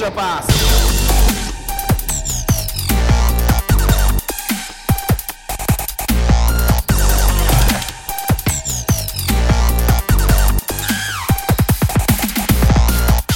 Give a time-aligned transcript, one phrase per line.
[0.00, 0.46] Extra Pass.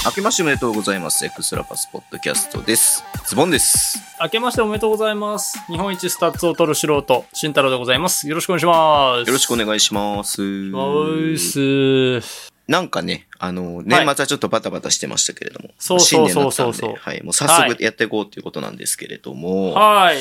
[0.05, 1.23] 明けましておめでとうございます。
[1.23, 3.03] エクストラパスポッドキャストです。
[3.27, 3.99] ズボンです。
[4.19, 5.59] 明けましておめでとうございます。
[5.67, 8.27] 日本一スタッツを取る素人、慎太郎でございます。
[8.27, 9.27] よろしくお願いします。
[9.27, 10.41] よろしくお願いします。
[10.73, 12.54] おいす。
[12.67, 15.69] なんかね、あの、年末はちょっとバタバタしてましたけれども。
[15.77, 17.23] そうそうそうそう新年だったんではい。
[17.23, 19.69] もう早速やっていこうということなんですけれども。
[19.69, 20.17] い、はい。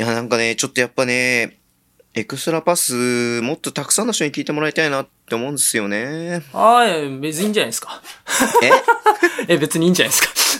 [0.00, 1.58] や、なんかね、ちょっとやっぱね、
[2.14, 6.42] エクストラパス、もっとたくさんの人に聞いてもらいたいなって思うんですよね。
[6.52, 8.02] はい、別にいいんじゃないですか。
[8.62, 8.70] え？
[9.54, 10.59] え、別にいいんじゃないです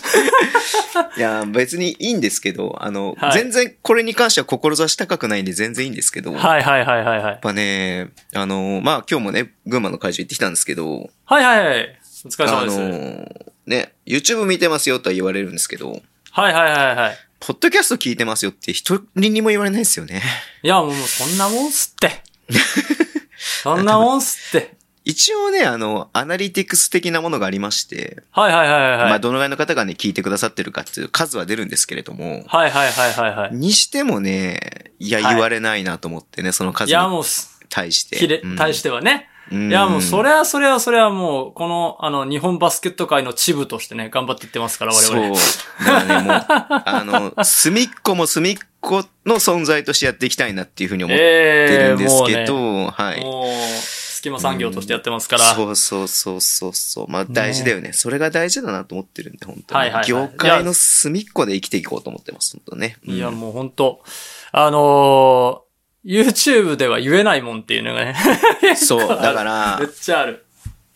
[1.17, 6.31] いや、別にいいんですけど、あの、はい全然これに関しては志高くないんで全然いいんですけど。
[6.31, 7.39] やっはいはいはいはいはい。
[7.41, 11.99] ぱね、あの、まあ今日もね、群馬の会場行ってきたんですけど、はいはいはい。
[12.25, 12.77] お疲れ様あです。
[12.79, 17.17] の、ね、YouTube 見てますよとは言われるんですけど、はいはいはいはい。
[17.39, 20.21] ポッドキャスト聞いてますよって一人にも言われないですよね。
[20.63, 22.21] いや、もうそんなもんっすって。
[23.63, 24.75] そんなもんっすって。
[25.03, 29.09] 一応ね、あの、アナリティクス的なものがありまして、はいはいはいはい。
[29.09, 33.55] まあ、どのぐらいの方がね、聞いてくださってるかっていう数は出るんですけれども、はいはいはいはいはい。
[33.55, 38.17] にしてもね、いや、はい言われないなと思ってね、その数いや、にもうす、対して。
[38.17, 39.27] きれうん、対してはね。
[39.51, 45.35] うんいや、もう、それはそれはそれはもう、この、あの、日本バスケット界のチブとしてね、頑張っていってますから、我々。
[45.35, 45.85] そう。
[45.85, 47.03] だからね、もう、あ
[47.35, 54.00] の、隅っこも隅っこの存在としてやっていきたいなっていうふうに思ってえるんですけ えど、もうね、はい。
[54.21, 55.43] 隙間産業としてやってますから。
[55.55, 57.07] そうそうそうそうそう。
[57.09, 57.91] まあ大事だよね。
[57.91, 59.79] それが大事だなと思ってるんで、本当に。
[59.79, 62.97] はいはいはい業界の隅っこで生きていこうと思ってます、本当ね。
[63.03, 64.03] いや、うんもう本当
[64.51, 65.71] あのー
[66.03, 68.15] YouTube では言えないもんっていうのがね。
[68.75, 69.07] そう。
[69.07, 70.45] だから めっ、ちゃある。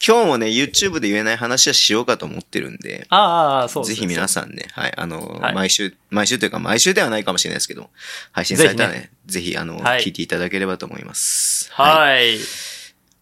[0.05, 7.89] 今日もね、YouTube で言えない話はしようかと思ってるんで、ああそうですぜひ皆ささんね、はい、あの、はい毎週、毎週というか毎週ではないかもしれないですけど、
[8.31, 11.69] 配信されたらね、ぜぜひ、あの、はい聞いていただければと思います。
[11.69, 11.81] い。
[11.81, 12.74] はい。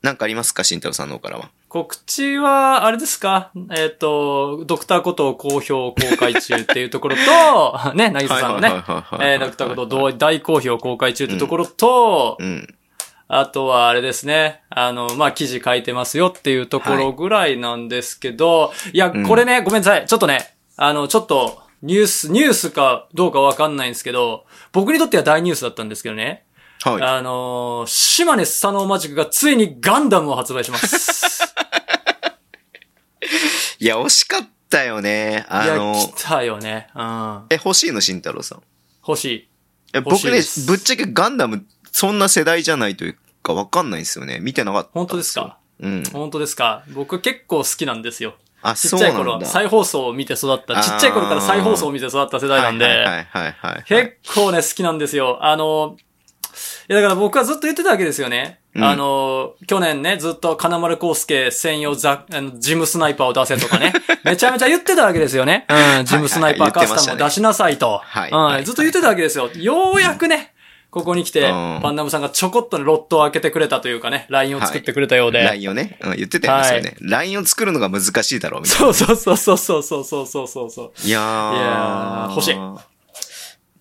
[0.03, 1.49] なんかありますか、慎太郎さんの方からは？
[1.69, 3.51] 告知は、あれですか？
[3.75, 12.75] えっ、と、ドクターことを好評公開中っていうところと、 ね、なぎささんのね、はいはいはいはいはいえードクターこと同大好評公開中ってところと、うん。
[13.29, 14.61] あとはあれですね。
[14.69, 20.05] あの、まあ、記事書いてますよっていうところぐらいなんですけど、い、や、んこれね、ごめんなさい。
[20.05, 26.43] ちょっとね、あの、ちょっと、ニュース、ニュースかどうかわかんないんですけど、僕にとっては大ニュースだったんですけどね。
[26.83, 27.01] はい。
[27.01, 31.43] あのー島根スサノーマジックがついにガンダムを発売します。
[33.79, 35.45] いや、惜しかったよね。
[35.49, 36.87] あいや、の、来たよね。
[36.95, 37.45] うん。
[37.49, 38.61] え、欲しいの、慎太郎さん？
[39.07, 39.49] 欲しい。
[39.93, 44.39] え僕ねぶっちゃけガンダム、そんな世代じゃないというかわかんないんですよね。
[44.39, 44.89] 見てなかった。
[44.93, 45.57] 本当ですか？
[45.79, 46.03] うん。
[46.11, 46.83] 本当ですか？
[46.93, 48.35] 僕結構好きなんですよ。
[48.61, 49.45] あ、ちっちゃい頃、だ。
[49.45, 53.83] 再放送を見て育った、ちっちゃい頃から再放送を見て育った世代なんで、はいはいはいはいはい。
[53.85, 55.37] 結構ね、好きなんですよ。
[55.41, 55.97] あの、
[56.89, 58.59] いやだから僕はずっと言ってたわけですよね。
[58.75, 63.93] うんあの、去年ね、ずっと金丸康介専用ザ、あの、ジムスナイパーを出せとかね。
[64.25, 65.67] めちゃめちゃ言ってたわけですよね。
[65.69, 68.01] うん、ジムスナイパーカスタムを出しなさいと。
[68.03, 69.49] はいはいうん、ずっと言ってたわけですよ。
[69.53, 70.53] ようやくね、
[70.93, 75.43] ここに来て、うんパンダムさんがちょこっとね、ロットを開けてくれたというかね、ラインを作ってくれたようで。
[75.43, 76.95] LINE をね、うん、言ってたよね、それね。
[77.01, 80.91] LINE を作るのが難しいだろう、みたいそうそうそうそうそうそうそうそうそう。
[81.01, 81.07] な。
[81.07, 81.55] いやー。
[81.55, 82.92] いやー欲しい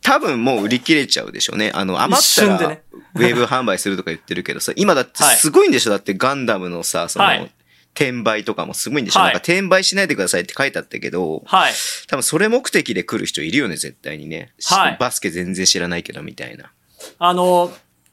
[0.02, 1.70] 多分もう売り切れちゃうでしょうね。
[1.74, 2.68] あの、余ったら、
[3.14, 5.90] ウェブ販売するとか言ってるけどさ、 今だってすごいんでしょ？
[5.90, 7.52] だってガンダムのさ、その、はい
[7.94, 11.74] 転売とかもすごいんでしょ、はいなんか転売しないでくださいって書いてあったけど、はい。
[12.06, 14.54] 多分それ目的で来る人いるよね、絶対にね。
[14.58, 16.72] しはいバスケ全然知らないけど、みたいな。
[17.18, 17.70] あの、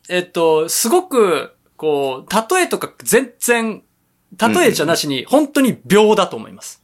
[0.10, 3.82] えっと、すごく、こう、例えとか全然、
[4.38, 6.84] 例えじゃなしに、本当に秒だと思います。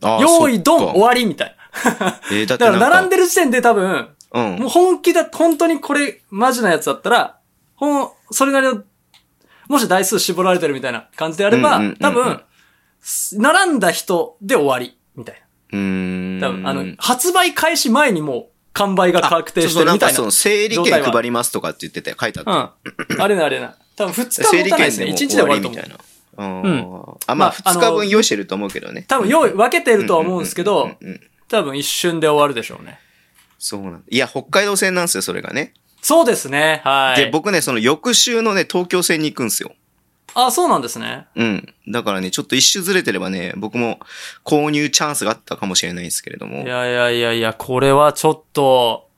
[0.00, 1.56] あー用意ドン終わりみたい
[1.98, 2.20] な。
[2.30, 4.56] えーだだから並んでる時点で多分、うん。
[4.56, 7.38] もう本気だ、本当にこれ、マジなやつだったら、
[7.74, 8.82] ほん、それなりの、
[9.68, 12.40] もし台数絞られてるみたいな感じであればうんうんうんうん、多分、
[13.34, 16.38] 並んだ人で終わり、みたいうーん。
[16.38, 16.48] な。
[16.48, 20.12] 多分、あの、発売開始前にもう、完売が確定そうそう、なんしてるみたいな。
[20.12, 22.16] かその、整理券配りますとかって言ってたよ。
[22.20, 22.74] 書いてあった。
[23.14, 23.20] うん。
[23.22, 23.76] あれなあれな。
[23.96, 25.06] 多分2日持たないですね。
[25.06, 25.90] 1券でも日で終わると思うみたい。
[25.90, 25.96] な。
[26.38, 26.62] うん。
[26.62, 29.04] うんあ、まあ、まあ2日分用意してると思うけどね。
[29.08, 31.20] 多分用意、分けてるとは思うんですけどうん、うんうん
[31.50, 33.00] 多分一瞬で終わるでしょうね。
[33.60, 34.00] そうなんだ。
[34.08, 35.74] いや、北海道線なんですよ、それがね。
[36.02, 36.80] そうですね。
[36.82, 37.20] はい。
[37.20, 39.72] で、僕ね、その翌週のね、東京線に行くんですよ。
[40.34, 41.26] あ、そうなんですね。
[41.36, 41.74] うん。
[41.88, 44.00] だからね、ちょっと一周ずれてればね、僕も
[44.44, 46.62] 購入チャンスがあったかもしれないんですけれども。
[46.62, 49.10] いやいやいやいや、これはちょっと、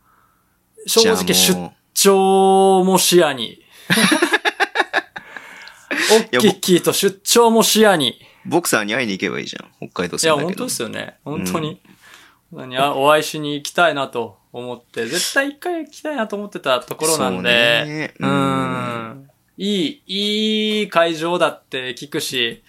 [0.86, 3.62] 正直出張も視野に。
[6.10, 8.20] オッキッキーと出張も視野に。
[8.44, 9.88] ボクサーに会いに行けばいいじゃん。
[9.88, 10.46] 北海道いや、戦だけど。
[10.46, 11.14] 本当ですよね。
[11.24, 11.80] 本当に。
[12.52, 12.76] 何？
[12.78, 19.30] あお会いしに行きたいなと思って、絶対一回行きたいなと思ってたところなんでね、ううんん。
[19.56, 22.62] いい、いい会場だって聞くし、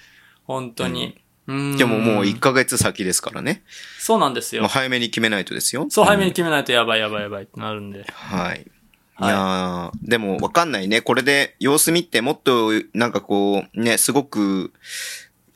[0.45, 1.21] 本当に。
[1.47, 1.77] うん。
[1.77, 3.63] でももう1ヶ月先ですからね。
[3.99, 4.67] そうなんですよ。
[4.67, 5.87] 早めに決めないとですよ。
[5.89, 8.05] そう、早めにん決めないとやばいやばいやばいってなるんで。
[8.11, 8.65] はい。
[9.19, 11.01] いはいやーでもわかんないね。
[11.01, 14.73] これで様子見てもっとなんかこう、ね、すごく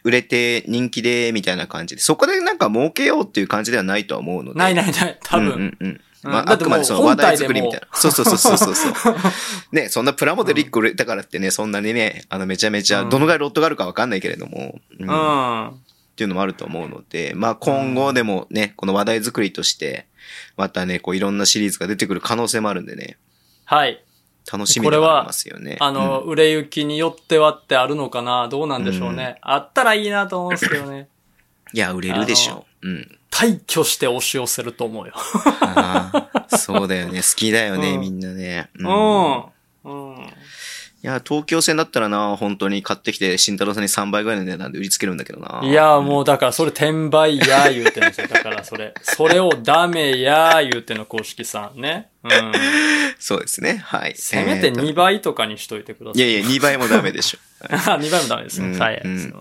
[0.07, 4.59] 売れて人気でみたいな感じで、そこでなんか儲けようっていう感じではないとは思うので。
[4.59, 5.47] ないないない、多分。
[5.47, 5.87] うんうんうん。
[5.87, 7.87] うんまあ、あくまでその話題作りみたいな。
[7.93, 9.15] そうそうそうそうそうそう。
[9.75, 15.67] ね、そんなプラモデル1個売れたからってね、そんなにね、あの、めちゃめちゃ、うんどのぐらいロットがあるかわかんないけれども、うんうん。
[15.67, 15.73] っ
[16.15, 20.07] ていうのもあると思うので、まあ今後でもね、この話題作りとして、
[20.55, 23.17] またね、こういろんなシリーズが出てくる可能性もあるんでね、
[23.65, 24.01] はい。
[24.51, 25.77] 楽しみではありますよね。
[25.79, 28.47] あの、売れ行きによってはってあるのかな？
[28.47, 29.37] どうなんでしょうね。
[29.41, 31.09] あったらいいなと思うんですけどね。
[31.73, 32.87] いや、売れるでしょう。
[32.87, 33.19] うん。
[33.29, 35.13] 退去して押し寄せると思うよ。
[36.47, 37.17] そうだよね。
[37.19, 38.69] 好きだよね、うんみんなね。
[38.75, 39.43] ううん。
[39.83, 40.33] うん。
[41.07, 45.61] いや、東京戦だったらな、本当に買ってきて、慎太郎さんに3倍ぐらいの値段で売りつけるんだけどな。
[45.63, 48.27] いや、もうだからそれ転売や言うてんですよ。
[48.27, 48.93] だからそれ。
[49.03, 52.09] それをダメや言うてんの公式さんね。
[52.25, 52.51] うん。
[53.19, 53.81] そうですね。
[53.85, 54.15] はい。
[54.17, 56.29] せめてえーと2倍とかにしといてください。
[56.29, 57.37] いやいや、2倍もダメでしょ。
[57.71, 58.77] 2倍もダメですね。
[58.77, 59.01] はい。
[59.01, 59.33] うんす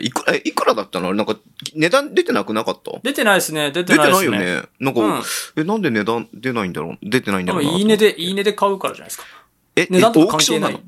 [0.00, 1.14] いくら、えいくらだったの？
[1.14, 1.36] なんか、
[1.74, 2.92] 値段出てなくなかった？
[3.02, 3.70] 出てないですね。
[3.72, 4.56] 出て出てないよないですね。
[4.60, 4.62] ね。
[4.78, 5.22] なんか、うん
[5.56, 6.98] え、なんで値段出ないんだろう？
[7.02, 9.24] 出てないんだ多ろういいねで、いいねで買うからじゃないですか。
[9.74, 10.80] え、値段とえか関係ない。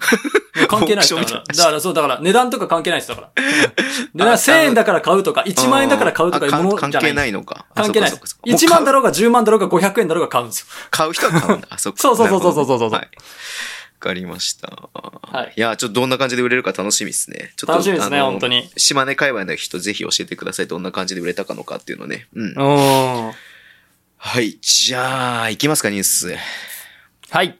[0.68, 3.08] 関係ないから、だからそう、だから値段とか関係ないです。
[3.08, 3.30] だから。
[4.14, 7.10] で、1000円だから買うとか、1万円だから買うとかいうものじゃない。
[7.10, 7.64] 係ないのか。
[7.74, 10.66] 関係ないあそっかそっかそっか1万だろうが10万だろうが500円だろうが買うんですよ。
[10.90, 11.68] 買う人は買うんだ。
[11.70, 11.98] あ、そっか。
[12.02, 13.00] そうそうそうそうそうそうはい。
[13.00, 13.08] わ
[14.00, 14.90] かりました。
[15.22, 17.54] はいいや、ちょっとどんな感じで売れるか楽しみですね。
[17.56, 20.66] ちょっと楽しみですね本当に島根界隈の人ぜひ教えてください。
[20.66, 22.28] どんな感じで売れたかのかっていうのね。
[22.34, 22.54] うん。
[22.54, 23.32] うん。
[24.18, 24.58] はい。
[24.60, 26.36] じゃあ、行きますか、ニュース。
[27.30, 27.58] はい。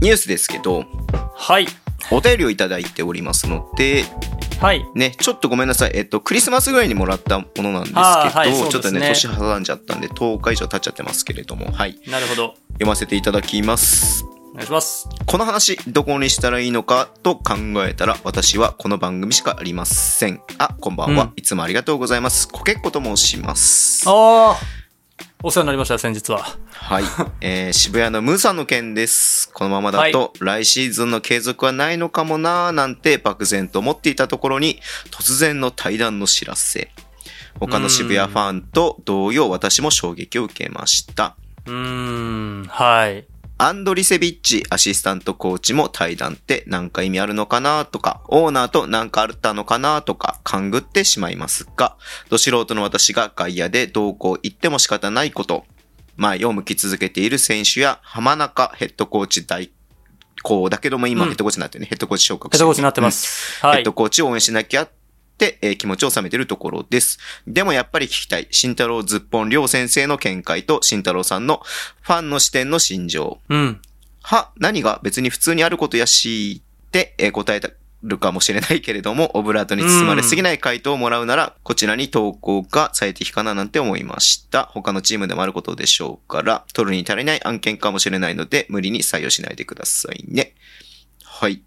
[0.00, 0.84] ニュースですけど、
[1.34, 1.66] はい。
[2.10, 4.04] お便りをいただいておりますので、
[4.60, 4.86] はい。
[4.94, 5.92] ね、ちょっとごめんなさい。
[5.94, 11.98] えっと、クリスマスぐらいにもらったものなんですけど、あーはいそうですねちょっとね、年挟んじゃったんで、10日以上経っちゃってますけれども、はい。
[12.06, 12.54] なるほど。
[12.72, 14.26] 読ませていただきます。
[14.54, 15.08] お願いします。
[15.26, 17.54] この話、どこにしたらいいのかと考
[17.86, 20.40] えたら、私はこの番組しかありません。
[20.58, 21.24] あ、こんばんは。
[21.24, 22.48] うんいつもありがとうございます。
[22.48, 24.08] コケッコと申します。
[24.08, 24.56] ああ。
[25.42, 26.56] お世話になりました、先日は。
[26.72, 27.04] はい。
[27.42, 29.50] えー渋谷のムーさんの件です。
[29.52, 34.80] このままだと、来シーズンの継続はないのかもなーなんて漠然と思っていたところに、
[35.10, 36.92] 突然の対談の知らせ。
[37.58, 41.34] 他の渋谷ファンと同様、私も衝撃を受けました。
[41.66, 42.66] うーん。
[42.68, 43.26] はい。
[43.56, 51.96] アンドリセビッチアシスタントコーチも対談って何か意味あるのかなとか、オーナーと何かあったのかなとか、勘ぐってしまいますが、
[52.30, 55.64] ど素人の私が外野でどうこう言っても仕方ないこと、
[56.16, 59.70] 前を向き続けている選手や浜中ヘッドコーチ代
[60.42, 63.64] 行だけども今うんヘッドコーチになってるね、ヘッドコーチ昇格ヘッドコーチになってまうんす。
[63.64, 63.92] はいヘッド。
[63.92, 64.88] コーチを応援しなきゃ
[65.40, 67.18] えー気持ちを収めているところです。
[67.46, 71.62] でもやっぱり聞きたい、慎太郎ずっぽんりょう先生の見解と慎太郎さんの
[72.02, 73.40] ファンの視点の心情。
[73.48, 73.80] うん。
[74.22, 77.70] は、何が別に普通にあることやしって、えー答えた
[78.04, 84.64] るかもしれないけれども、オブラートに包まれすぎない回答をもらうなら、こちらに投稿が最適かななんて思いました。
[84.72, 90.54] 他のチームでもあることでしょうから、取るに足りない案件かもしれないので、無理に採用しないでくださいね。
[91.24, 91.62] はい。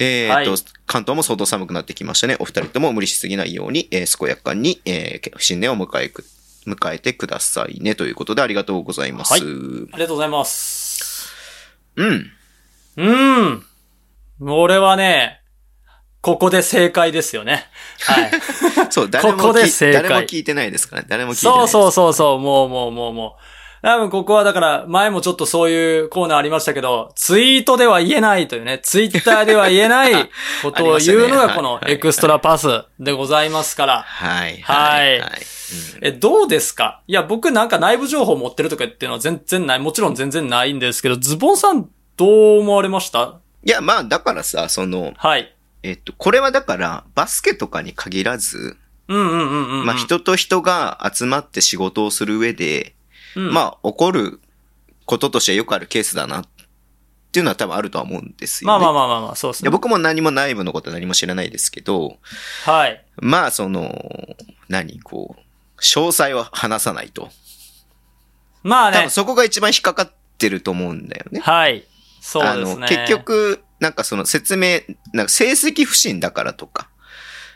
[0.00, 2.36] えー、っと、はい関東も相当寒くなってきましたね。
[2.40, 6.24] お二人とも無理しすぎないように、えー健やかに、えー新年を迎えく、
[6.66, 7.94] 迎えてくださいね。
[7.94, 9.32] ということでありがとうございます。
[9.32, 11.32] はいありがとうございます。
[11.94, 12.32] うん。
[12.96, 13.64] うーん。
[14.40, 15.42] 俺はね、
[16.22, 17.66] ここで正解ですよね。
[18.00, 18.30] はい。
[18.90, 21.08] そう、誰もここで正解誰も聞いてないですからね。
[21.08, 21.72] 誰も聞いてないです。
[21.72, 23.59] そうそうそうそう、もうもうもうもう。
[23.82, 30.12] 多分ここはだから、前もちょっとそういうコーナーありましたけど、ツイートでは言えないというね、ツイッターでは言えない
[30.62, 34.02] ことを言うのがこのエクストラパスでございますから。
[34.02, 34.60] はい。
[34.62, 35.30] はいはい。
[36.02, 37.00] え、どうですか？
[37.06, 39.78] いや、僕なんか内部情報持ってるとかっていうのは全然ない。
[39.78, 43.38] もちろん全然ないんですけど、ズボンさんどう思われました？
[43.64, 45.54] いや、まあ、だからさ、その、はい。
[45.82, 48.76] えっと、これはだから、バスケとかに限らず、
[49.08, 49.86] うんうんうんうんうん。
[49.86, 52.94] まあ、人と人が集まって仕事をする上で、
[53.36, 54.40] うん、まあ、起こる
[55.06, 56.44] こととしてはよくあるケースだな、っ
[57.32, 58.72] ていうのは多分あるとは思うんですよ、ね。
[58.72, 59.70] まあまあまあまあまあ、そうですね。
[59.70, 62.18] 僕も何も内部のことは何も知らないですけど、
[62.64, 63.04] はい。
[63.16, 64.36] まあ、その、
[64.68, 67.24] 何、こう、詳細は話さないと。
[67.24, 67.30] 多
[68.68, 69.10] まあね分。
[69.10, 71.40] そこが一番引っかかってると思うんだよね。
[71.40, 71.84] はい。
[72.20, 72.88] そうあの、ですね。
[72.88, 73.06] 結。
[73.06, 74.80] 局、なんかその説明、
[75.14, 76.89] なんか成績不振だからとか、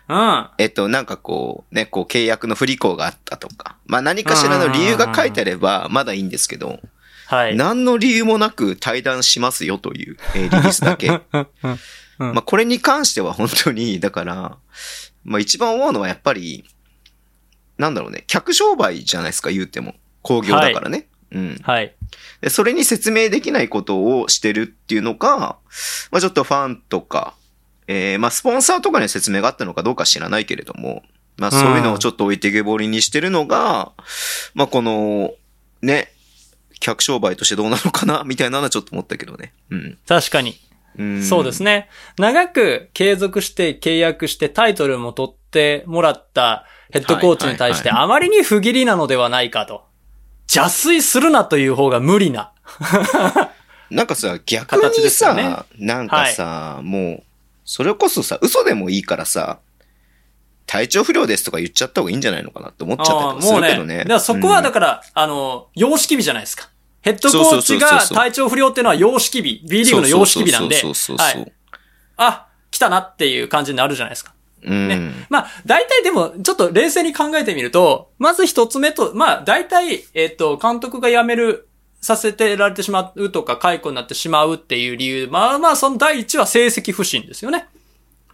[0.08, 0.49] うん。
[0.58, 6.80] えっと、なんかこう、ね、こう契約の不履行があったとか、まあ何かしらの理由が書いてあれば、まだいいんですけど、
[7.26, 7.56] はい。
[7.56, 11.08] 何の理由もなく対談しますよという、えーリリースだけ。
[11.08, 11.78] うん
[12.18, 14.58] まあこれに関しては本当に、だから、
[15.25, 16.64] まあ一番思うのはやっぱり、
[17.76, 19.94] なんだろうね、客商売じゃないですか、言うても。
[20.23, 21.08] 工業だからね。
[21.32, 21.58] うん。
[21.62, 21.94] はい。
[22.40, 25.58] で、それに説明できないことをしてるっていうのが、
[26.11, 27.34] まあちょっとファンとか、
[27.87, 31.03] えー、まあスポンサーとかには説明があったのかどうか知らないけれども、
[31.37, 33.93] まあそういうのをちょっと置いてけぼりにしてるのが、
[34.55, 35.33] まあこの、
[35.83, 36.12] ね、
[36.81, 39.53] 客商売としてどうなのかな みたいなのはちょっと思ったけどね。
[39.71, 39.99] うん。
[40.07, 40.59] 確かに。
[40.97, 41.88] うんそうですね。
[42.19, 49.87] 長く継続して契約してタイトルも取ってもらったヘッドコーチに対してはいあまりに不義理なのではないかと。
[50.49, 52.53] 邪推するなという方が無理な。
[53.91, 57.23] なんかさ、逆形にさ、ねなんかさ、もう、
[57.64, 59.61] それこそさ、嘘でもいいからさ、
[60.66, 63.54] 体調不良ですとか言っちゃった方がいいんじゃないのかなって思っちゃったりす。
[63.54, 63.99] るけどね。
[63.99, 66.71] だからそこはだかから、あの、様式美じゃないですか。
[67.02, 69.62] ヘッドコーチが体調不良っていうのは様式美。
[69.68, 70.76] B リーグの様式美なんで。
[70.76, 71.52] はい。
[72.16, 74.35] あ、来たなっていう感じになるじゃないですか。
[74.62, 74.88] うん。
[74.88, 81.68] ねまあ、大体でも、ちょっと冷静に考えてみると、まず一つ目と、まあ、大体、えっ、と、監督が辞める、
[82.04, 87.66] させてられてしまうとか、解雇になってしまうっていう理由、まあまあ、その第一は成績不振ですよね。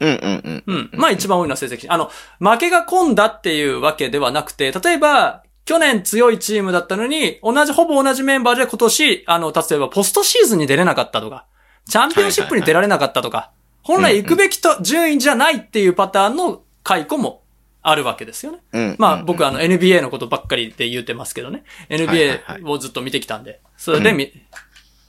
[0.00, 0.74] うんうんうん。
[0.74, 0.90] うん。
[0.94, 1.86] まあ一番多いのは成績。
[1.88, 2.10] あの、
[2.40, 11.46] 負けが込んだっていうわけではなくて、例えば、去年強いチームだったのに、同じ、ほぼ同じメンバーで今年、あの、例えばポストシーズンに出れなかったとか、
[11.88, 17.42] チャンピオンシップに出られなかったとか、本来行くべきと順位じゃないっていうパターンの解雇も
[17.82, 18.58] あるわけですよね。
[18.72, 18.96] うん。
[18.98, 21.64] まあ僕はあの NBA のことばっかりで言ってますけどね。
[21.88, 24.32] NBA をずっと見てきたんで、それでみ、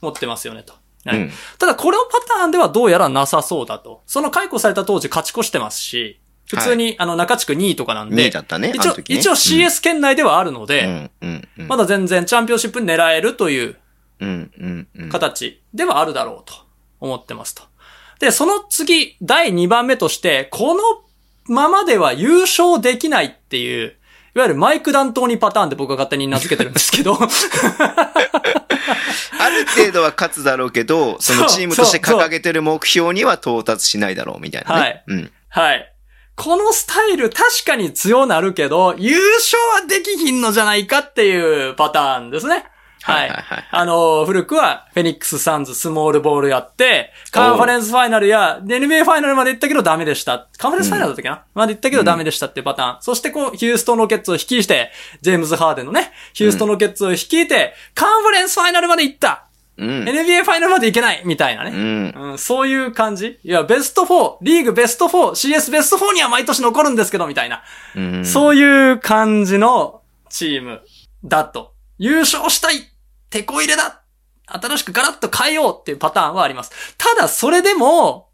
[0.00, 0.72] 持ってますよねと。
[0.72, 0.82] はい
[1.18, 4.02] うんただこのパターンではどうやらなさそうだと。
[4.06, 8.72] その解雇された当時勝ち越してますし、普通に、あの中地区2位とかなん2で、ね。
[8.74, 11.10] 一応、ね一応 CS 圏内ではあるので。
[11.56, 13.76] まだ全然チャンピオンシップ狙えるという。
[15.10, 16.54] 形ではあるだろうと
[17.00, 17.62] 思ってますと。
[18.20, 20.82] で、その次、第2番目として、この
[21.46, 23.96] ままでは優勝できないっていう、
[24.34, 27.26] いわゆるマイク・ダントーニパターンで僕が勝手に名付けてるんですけど、 あ
[29.50, 34.80] る程度は勝つだろうけど、そのチームとして掲げてる目標には到達しないだろうみたいなね。
[34.80, 35.32] はいうん。
[35.48, 35.92] はい。
[36.34, 42.64] このスタイル確かに強なるけど、優勝はできひんのじゃないかっていうパターンですね。
[43.02, 43.20] はい。
[43.22, 50.48] はいはいはいあの、古くは、フェニックス・サンズ、スモールボールやって、カンファレンスファイナルや、で NBA ファイナルまで行ったけどダメでした。
[50.58, 53.02] カンファレンスファイナルだったっけな、まで行ったけどダメでしたっていうパターン。
[53.02, 54.90] そしてこう、ヒューストンロケッツを率いて、
[55.20, 59.46] ジェームズ・ハーデンのね、ヒューストンロケッツを率いて、カンファレンスファイナルまで行った、
[59.78, 60.04] うん。
[60.04, 61.70] !NBA ファイナルまで行けないみたいなね。
[61.70, 62.30] うん。
[62.30, 67.62] うん、そういう感じいや、ベスト4、リーグベスト4、CS ベスト4には毎年残るんですけど、みたいな。
[67.96, 68.24] うん。
[68.24, 70.82] そういう感じのチーム
[71.24, 71.72] だと。
[71.98, 72.91] 優勝したい
[73.32, 74.02] 手こ入れだ
[74.46, 76.96] 新しくガラッと変えようっていうパターンはあります。
[76.98, 78.28] ただ、それでも、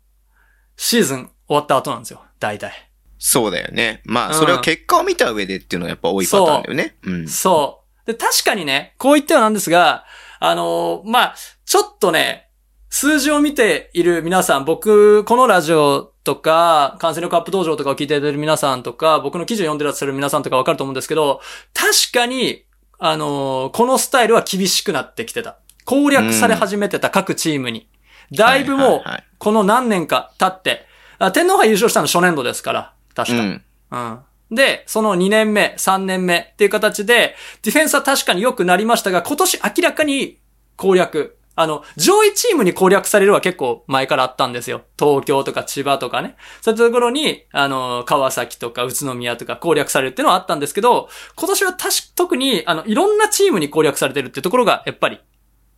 [0.77, 2.23] シーズン終わった後なんですよ。
[2.41, 2.73] 大体。
[3.19, 4.03] そうだよね。
[4.05, 6.97] まあ、うんそれを結果を見た上でっていうのはやっぱ多いパターンだよね。
[7.03, 7.29] うん。
[7.29, 8.13] そう。
[8.13, 10.05] で、確かにね、こう言ってはなんですが、
[10.41, 12.49] あのーまあ、ちょっとね、
[12.91, 21.41] 数字を見ている皆さん、僕、このラジオとか、感染力アップ道場とかを聞いている皆さんとか、僕の記事を読んでらっしゃる皆さんとかわかると思うんですけど、
[21.75, 22.65] 確かに、
[22.99, 25.59] あのーこのスタイルは厳しくなってきてた。
[25.85, 27.89] 攻略され始めてた各チームに。
[28.33, 30.85] だいぶもうはいはいはい、この何年か経って、
[31.19, 33.39] あ天皇杯優勝したの初年度ですから、確か。
[33.39, 33.63] うん。
[33.91, 34.19] うん。
[34.51, 40.39] で、その2年目、3年目っていう形で、ディフェンスは確かに良くなりましたが、今年明らかに
[40.77, 41.38] 攻略。
[41.61, 44.83] あの、上位チームに攻略されるは結構前からあったんですよ。
[44.97, 46.37] 東京とか千葉とかね。
[46.61, 55.19] そういうところに、あの、川崎とか宇都宮とか攻略されるっていうのはあったんですけど、今年は確か特に、あの、いろんなチームに攻略されてるっていうところが、やっぱり、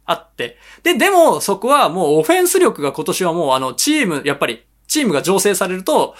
[0.05, 0.59] あって。
[0.83, 6.15] で、でも、そこはもうオフェンス力が今年はもう、あの、チーム、やっぱり、チームが醸成されると、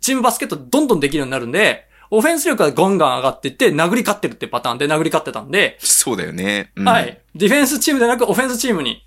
[0.00, 6.72] チームバスケットどんどんできるようになるんで、オフェンス力がゴンガン上がっていって、殴り勝ってるってパターンで殴り勝ってたんで、そうだよね。
[6.76, 7.00] うんは。
[7.00, 7.20] い。
[7.34, 9.06] ディフェンスチームでなくオフェンスチームに、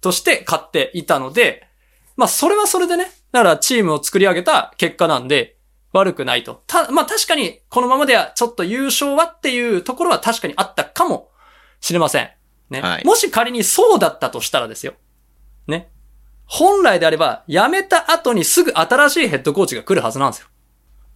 [0.00, 1.66] として勝っていたので、
[2.16, 5.56] まあそれはそれでね、だからチームを作り上げた結果なんで、
[5.92, 6.62] 悪くないと。
[6.66, 11.30] た、まあ確かに、このままではちょっと優勝はっていうところは確かにあったかも
[11.80, 12.30] しれません。
[12.70, 12.80] ね。
[12.80, 14.94] はいもし仮にそうだったとしたらですよ。
[15.66, 15.88] ね。
[16.46, 20.48] 本来であれば、辞めた後にすぐ新しいヘッドコーチが来るはずなんですよ。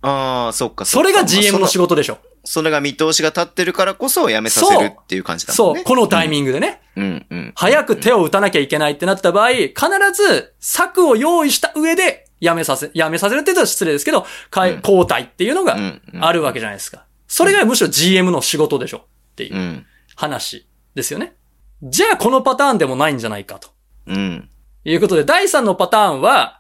[0.03, 1.89] ああ、そっかっかそれが GM の仕事。
[1.89, 2.19] 事でしょ。
[2.45, 5.81] それが見通しが立ってるからこそやめさせるっていう感じだもんね。
[5.81, 6.81] そう、このタイミングでね。
[6.97, 7.53] うんうん。
[7.55, 9.75] 早く手を打たなきゃいけないってなった場合、必
[10.15, 15.77] ず策を用意した上で、やめさせ、やめさせるって言ったら失礼ですけど、かいうん交代っていうのが
[16.21, 17.05] あるわけじゃないですか。
[17.27, 18.99] それがむしろ GM の仕事でしょ
[19.33, 19.87] っていううん。
[20.15, 21.35] 話ですよね。
[21.83, 23.69] じゃあこのパターンでもないんじゃないかと。
[24.07, 24.49] うん。
[24.85, 26.58] いうことで、第3のパターンは、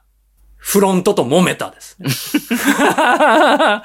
[0.58, 2.10] フロントと揉めたですね。
[2.76, 3.82] あ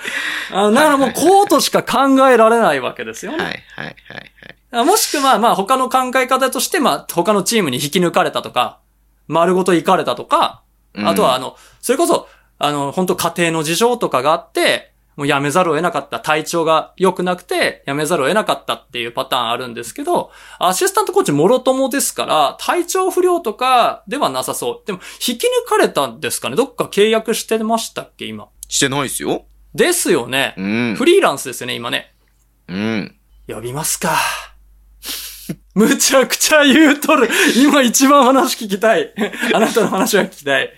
[0.52, 3.38] のだからもうこうとしか考えられないわけですよね。
[3.38, 4.56] はいはいはいはい。
[4.72, 8.80] あもしくは、まあ他の考え方として、まあ他のチームに引き抜かれたとか、
[9.28, 10.62] 丸ごと行かれたとか、
[10.96, 12.28] うんあとはあの、それこそ、
[12.60, 24.88] あの、本当家庭の事情とかがあって、もう辞めざるを得なかった、体調が良くなくて、辞めざるを得なかったっていうパターンあるんですけど、アシスタントコーチもろともですから、体調不良とかではなさそう。
[24.88, 26.56] でも、引き抜かれたんですかね？
[26.56, 28.48] どっか契約してましたっけ今？
[28.68, 29.46] してないですよ。
[29.76, 30.54] ですよね。
[30.58, 30.96] うん。
[30.96, 32.14] フリーランスですよね、今ね。
[32.68, 33.16] うん。
[33.48, 34.18] 呼びますか。
[35.76, 37.30] むちゃくちゃ言うとる。
[37.56, 39.14] 今一番話聞きたい。
[39.54, 40.70] あなたの話は聞きたい。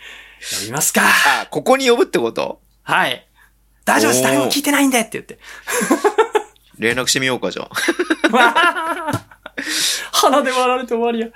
[0.62, 1.02] 呼びますか。
[1.42, 2.62] あ、ここに呼ぶってこと？
[2.84, 3.28] はい。
[3.86, 4.24] 大丈夫です。
[4.24, 5.40] 誰も聞いてないんでって言って。
[6.78, 7.70] 連絡してみようか、じゃあ。
[10.12, 11.28] 鼻で割られて終わりや。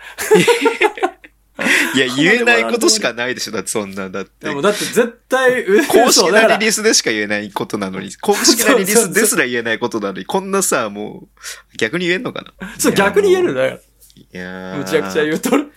[1.94, 4.54] いや、言えないことしかないでしょ、だってそんなんだってで。
[4.54, 11.28] もだって絶対、公式なリリースでしか言えないことなのに、公式なリリースですら言えないことなのに、こんなさ、も
[11.74, 12.76] う、逆に言えんのかな？
[12.78, 13.80] そう、逆に言えるんだよ。
[14.16, 15.72] いやーむちゃくちゃ言うとる。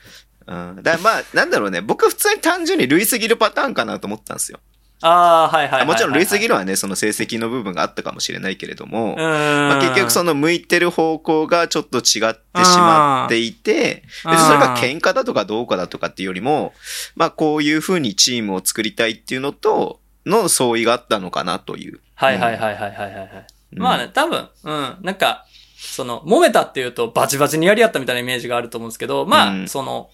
[0.46, 0.82] うん。
[0.82, 1.80] だまあ、なんだろうね。
[1.80, 4.60] 僕は普通に単純に類すぎるパターンかなと思ったんですよ。
[5.02, 5.87] ああ、はいはいはいはい。
[5.87, 6.52] もちろん類すぎる。
[6.52, 9.18] るはね、その成績の部分があったかもしれないけれども、うん。
[9.18, 16.73] まあ、結局その向いてる方向がちょっと違ってしまっていて、別にそれが喧嘩だとかどうかだとかっていうよりも、
[17.16, 22.00] まあこういう風にチームを作りたいっていうのと、の相違があったのかなという。
[22.14, 23.47] はいはいはいはいはいはいはい。
[23.75, 30.11] うんまあね、多分、うん、なんか、その、揉めたっていうとバチバチにやり合ったみたいなイメージがあると思うんですけど、まあ、うんその、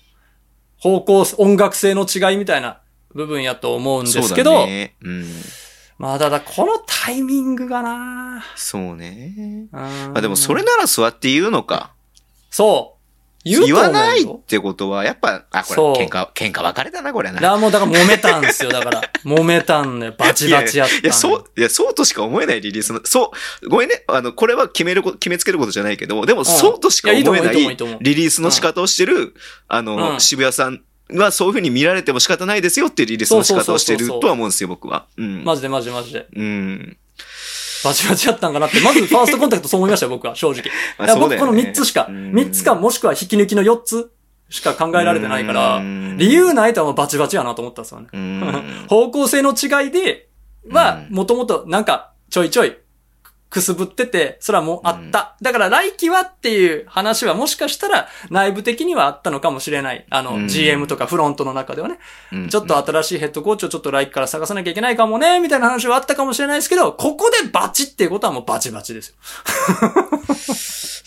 [0.78, 2.80] 方向、音楽性の違いみたいな
[3.14, 4.96] 部分やと思うんですけど、そうだね。
[5.02, 5.24] うん。
[5.98, 9.68] まあただこのタイミングがなそうね。
[9.72, 11.92] ままあでもそれなら座って言うのか。
[12.50, 12.98] そう。
[13.44, 17.56] 言言わないってことは、やっぱ、あ、これ喧嘩、喧嘩別れたな、これな。
[17.56, 19.00] もうだから揉めたんですよ、だから。
[19.24, 20.10] 揉めたんね。
[20.10, 29.34] バチバチやったんいや、そう、いや、そうとしか思えないリリースの、そう、ごめんね、あの、これは決めるこ、決めつけることじゃないけど、でも、そうとしか思えないリリースの仕方をしてる、
[29.68, 30.82] あの、うん渋谷さん
[31.14, 35.06] はそういう風に見られても仕方ないですよっていうリリースの仕方をしてるとは思うんですよ、僕は。
[35.16, 35.44] うん。
[35.44, 36.26] マジでマジでマジで。
[36.34, 36.96] うん。
[37.84, 40.62] バチバチやったんかなって、まずファーストコンタクトそう思いましたよ、僕は、正直。
[40.98, 44.10] まあだから僕このそうだよね3つしか、うん3つかもしくは引き抜きの4つ
[44.50, 48.08] しか考えられてないからうん、理由ないとはもうバチバチやなと思ったんですよね。
[48.12, 48.86] うん。
[48.88, 50.28] 方向性の違いで、
[50.70, 52.76] は、うんもともとなんかちょいちょい
[53.50, 55.36] くすぶってて、それはもうあった。
[55.40, 60.06] だから来期はっていう話はもしかしたら内部的にはあったのかもしれない。
[60.10, 61.98] あの、うん GM とかフロントの中ではね。
[62.32, 69.14] うんちょっと新しいヘッドコーチをちょっと来期から探さなきゃいけないかもね、みたいな話はあったかもしれないですけど、ここでバチっていうことはもうバチバチですよ。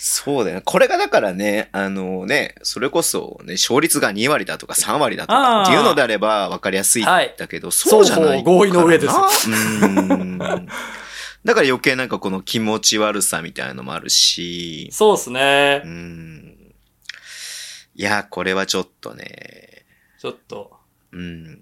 [0.04, 0.62] そうだよね。
[0.66, 9.16] これがだからね、あのね、それこそね、勝率が2割だとか3割だとかっていうのであれば分かりやすいんはいだけど、そうじゃない合意の上です
[9.50, 9.54] う
[9.86, 10.40] ん。
[11.44, 15.88] だから余計なんかこの気持ち悪さみたいなのもあるし、そうですねう。
[15.88, 16.74] ん。
[17.96, 19.86] いや、これはちょっとね、
[20.20, 20.78] ちょっと。
[21.12, 21.62] うん。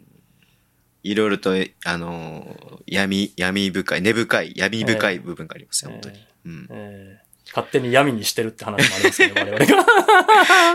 [1.02, 1.54] いろいろと、
[1.86, 6.28] あの、闇、闇深い、根深い、闇深い部分がありますよ、本当に。
[6.46, 6.68] うん。
[6.70, 9.66] えー勝手に闇にしてるって話もありますね、 我々が。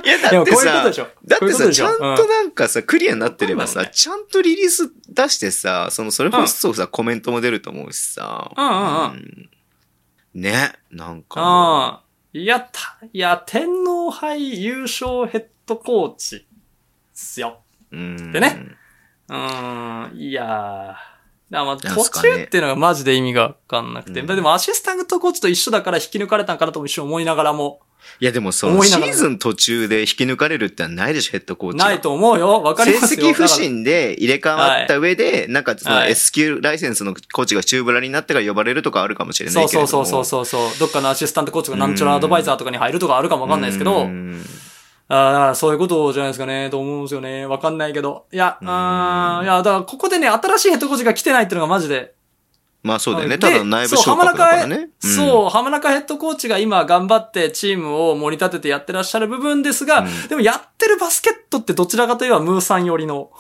[0.05, 8.51] いや、でもこういうこだってさとでしょ、だってさ、ちゃんとなんかさ、クリアになってればさ、ちゃんとリリース出してさ、その、それこそさ、コメントも出ると思うしさ。
[8.57, 9.49] うんうんうんん
[10.35, 12.01] ね、なんかもああ。
[12.33, 16.39] いや、た、いや、天皇杯優勝ヘッドコーチ。
[16.39, 16.45] で
[17.15, 17.61] すよ。
[17.93, 18.33] う、うん。
[18.33, 18.77] でね。
[19.29, 21.13] うーん、いやー。
[21.50, 24.20] だまあ途中っていうのがマジで意味がわかんなくて。
[24.20, 27.80] うんでもアシスタントコーチと一緒だから引き抜かれたんかなとも一瞬思いながらも。
[28.20, 31.87] いや、でもその、シーズン途中で引き抜かれるってないでしょ、ヘッドコーチが。
[31.87, 32.62] ないと思うよ。
[32.62, 33.20] わかりますよ。
[33.20, 39.87] 成績不振で入れ替わった上で、なんかそのはい S 級ライセンスのコーチが中ブラになってから呼ばれるとかあるかもしれないけれども。
[39.87, 40.78] そうそうそうそうそう。
[40.78, 44.07] どっかのアシスタントコーチがなんちゃらアドバイザーとかに入るとかあるかもわかんないですけど。
[45.14, 47.46] うんあーだからそういうことじゃないですかね、と思うんですよね。
[47.46, 48.27] わかんないけど。
[48.33, 52.14] いや、うんあーいや、だからここでね、新しいヘッドコーチが来てないっていうのがマジで。
[52.83, 53.38] まあそうだよね。
[53.38, 54.90] でただの内部昇格だからね。
[55.00, 63.31] そう、浜中そう、浜中ヘッドコーチが今頑張ってチームを盛り立ててやってらっしゃる部分ですが、うんでもやってるバスケットってどちらかといえばムーさん寄りの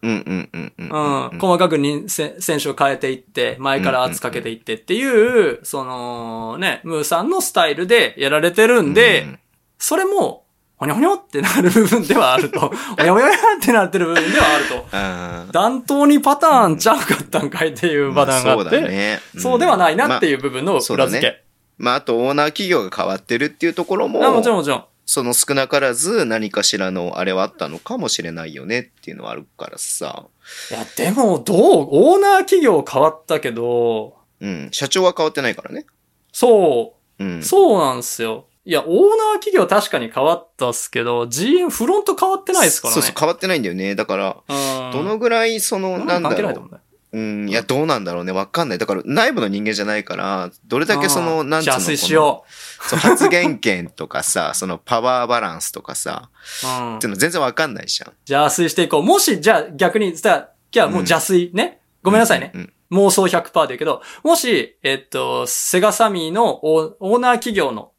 [0.00, 1.38] うんうんうんうんうん。
[1.38, 9.38] 細かくにせ選手を変えていって、前から圧かけていってっていう、そのね、ムーさんのスタイルでやられてるんで、うん
[9.80, 10.44] それも、
[10.78, 12.72] ほにょほにょってなる部分ではあると。
[12.98, 14.86] お やおやおやってなってる部分ではあると。
[14.92, 19.20] あー暖冬にパターンちゃうかったんかいっていうパターンがあって、まあそうだね。
[19.36, 20.30] そうではないなってう。
[20.30, 21.26] いう部分の裏付け。
[21.26, 21.42] ね
[21.78, 24.84] まあ、あとオーナー企業が変わってるっていうところも、あもちろんもちろん。
[25.06, 30.24] その少なからず何かしらのあれはあったのかもしれないよねっていうのはあるからさ。
[30.70, 31.56] いや、でも、どう？
[31.90, 34.68] オーナー企業変わったけど、うん。
[34.72, 35.86] 社長は変わってないからね。
[36.32, 37.42] そうう、ん。
[37.42, 38.46] そうなんですよ。
[38.68, 43.00] いや、オーナー企業確かに変わったっすけど、GM フロント変わってないですからね。
[43.00, 43.94] そうそう、変わってないんだよね。
[43.94, 44.92] だから、うん。
[44.92, 46.80] どのぐらいその、なんだろう。
[47.12, 48.32] うん、いや、どうなんだろうね。
[48.32, 48.78] わかんない。
[48.78, 52.44] だから、内部の人間じゃないから、どれだけその、なんつうの、邪推しよ
[52.82, 56.28] そう発言権とかさ、 そのパワーバランスとかさ、
[56.62, 56.66] う。
[56.66, 58.12] うんっていうの全然わかんないじゃん。
[58.28, 59.02] 邪推していこう。
[59.02, 61.80] もし、じゃあ逆に、じゃあ、じゃあもう邪推ね？
[62.02, 62.52] ごめんなさいね。
[62.54, 62.72] うん。
[62.90, 67.92] 妄想100%で言うけど、もし、えっと、セガサミーのオーナー企業の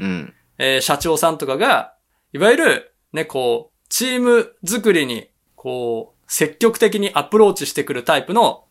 [0.00, 0.34] うん。
[0.58, 1.94] えー社長さんとかが、
[2.32, 8.64] いわゆる、ね、こう、チーム作りに、こう、積極的にアプローチしてくるタイプの、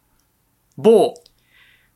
[0.77, 1.13] 某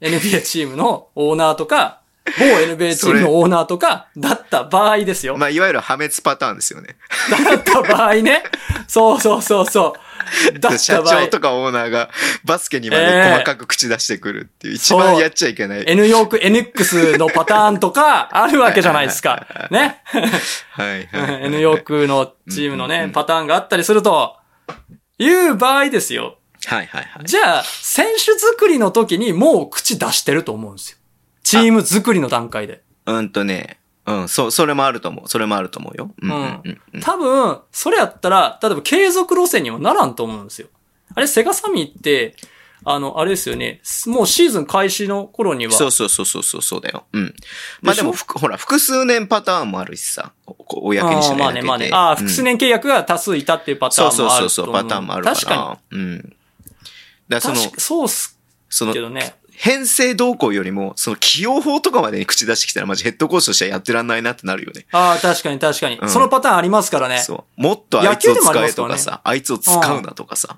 [0.02, 5.38] NBA チームのオーナーとか、某 NBA チームのオーナーとか、だった場合ですよ。
[5.38, 6.98] まあ、いわゆる破滅パターンですよね。
[7.48, 8.44] だった場合ね。
[8.88, 10.00] そうそうそうそう。
[10.78, 11.28] 社長。
[11.28, 12.10] とかオーナーが
[12.46, 15.84] バスケにまでええ細かく口出してくるっていう、一番やっちゃいけない。
[15.88, 19.48] N ヨーク NX のパターンとか、 あるわけじゃないですか。
[19.72, 20.02] ね。
[20.72, 21.46] はいはい。
[21.46, 24.38] N ヨークのチームのね、パターンがあったりすると、
[25.18, 26.38] いう場合ですよ。
[26.66, 27.26] はいはいはい。
[27.26, 30.98] じゃあ、選手作りの時にもう口出してると思うんですよ。
[31.44, 32.82] チーム作りの段階で。
[33.06, 35.30] うんとね、うん、そう、それもあると思う。
[35.30, 36.14] それもあると思うよ。
[36.22, 37.02] うんうんうんうん。
[37.02, 40.68] 多分、それやったら、例えば継続路線にはならんと思うんですよ。
[41.16, 42.36] あれ、セガサミーって、
[42.86, 43.82] あの、あれですよね。
[44.08, 45.72] もうシーズン開始の頃には。
[45.72, 47.06] そうそうそうそうそうそうだよ。
[47.14, 47.34] うん。
[47.82, 51.62] まあでも、ほら、複数年パターンもあるしさ、公にしああまあね。
[51.62, 51.90] まあね。
[51.94, 54.84] ああ、うん複数年契約が多数いたっていうパターンもあそうそうそう、ると思う。
[54.84, 55.36] パターンもあるから。
[55.36, 56.36] 確かうん。
[57.30, 57.56] だかに。
[57.56, 58.38] らそのそうっす
[58.92, 59.36] け、どね。
[59.64, 64.86] 編成動向よりも、その起用法とかまでに口出してきたら、マジヘッドコーチとしてはやってらんないなってなるよね。
[64.92, 67.20] ああ、確かに確かに、うんそのパターンありますからね。
[67.20, 67.62] そう。
[67.62, 70.58] もっとあいつを使えますからねとかさ、あいつを使うなとかさ、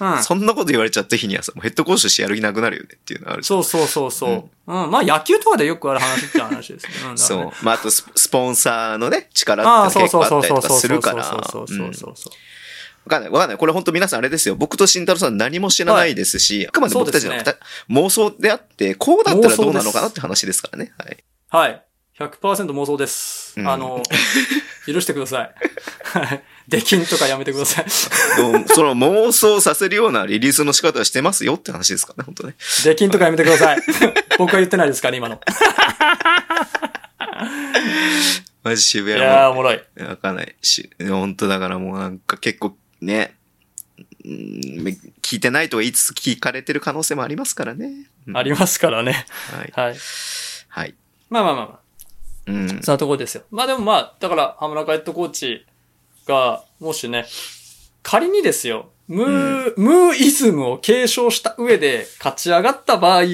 [0.00, 0.22] うん。
[0.22, 4.72] そんなこと言われちゃった日にはさ、もうヘッドコーチとしてやる気なくなるよねっていうのはあるそうそうそうそう。
[4.72, 4.90] うん。
[4.92, 6.92] まあ野球とかでよくある話って話ですね。
[6.94, 7.64] うん、だからそねう。
[7.64, 11.24] まあ、あとス、スポンサーのね、力って結構あったりとかするから。
[11.24, 12.32] そうそうそううんそうそう。
[13.04, 13.30] わかんない。
[13.30, 13.58] わかんない。
[13.58, 14.56] これ本当皆さんあれですよ。
[14.56, 17.58] 僕と慎太郎さん何も知らないですし、あくまで僕たちのそうです
[17.90, 20.92] 妄想であって、こうだったらどうなのかなって話ですからね。
[20.98, 21.24] はい。
[21.48, 21.84] はい。
[22.18, 23.54] 100%妄想です。
[23.58, 24.02] うんあの、
[24.86, 25.54] 許してください。
[26.04, 26.42] はい。
[26.68, 27.90] 出禁とかやめてください。
[27.90, 32.54] その妄想させるようなリリースの仕方をしてますよって話ですからね、本当ね。
[32.84, 33.82] 出禁とかやめてください。
[34.38, 35.40] 僕は言ってないですから、今の。
[38.62, 39.56] マジ渋谷いやー、おも。
[39.56, 39.82] もろい。
[39.98, 43.36] わかんないし、本当だからもうなんか結構ね、
[44.24, 44.30] うん
[45.22, 48.08] 聞いてないとは言いつつ聞かれてる可能性もありますからね。
[48.26, 49.26] うんありますからね。
[49.52, 49.72] はい。
[49.74, 49.96] はい。
[50.68, 50.94] はい。
[51.30, 51.78] まあまあまあまあ。
[52.46, 52.68] うん。
[52.68, 53.44] そんなところですよ。
[53.50, 55.66] まあでもまあ、だから、浜中ヘッドコーチ
[56.26, 57.26] が、もしね、
[58.02, 63.26] 仮にですよ、ムー、ムーイズムを継承した上で勝ち上がった場合っ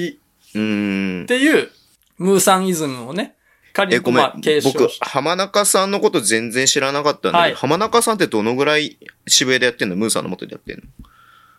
[0.55, 1.25] うん。
[1.27, 1.69] ていう、
[2.17, 3.35] ムーさんイズムをね、
[3.73, 4.87] 仮え、にごめんまあ、僕。
[5.01, 9.95] 浜中さんのこと全然知らなかったんだけど、はい浜中さんってどのぐらい渋谷でやってんの？
[9.95, 10.83] ムーさんの元でやってんの？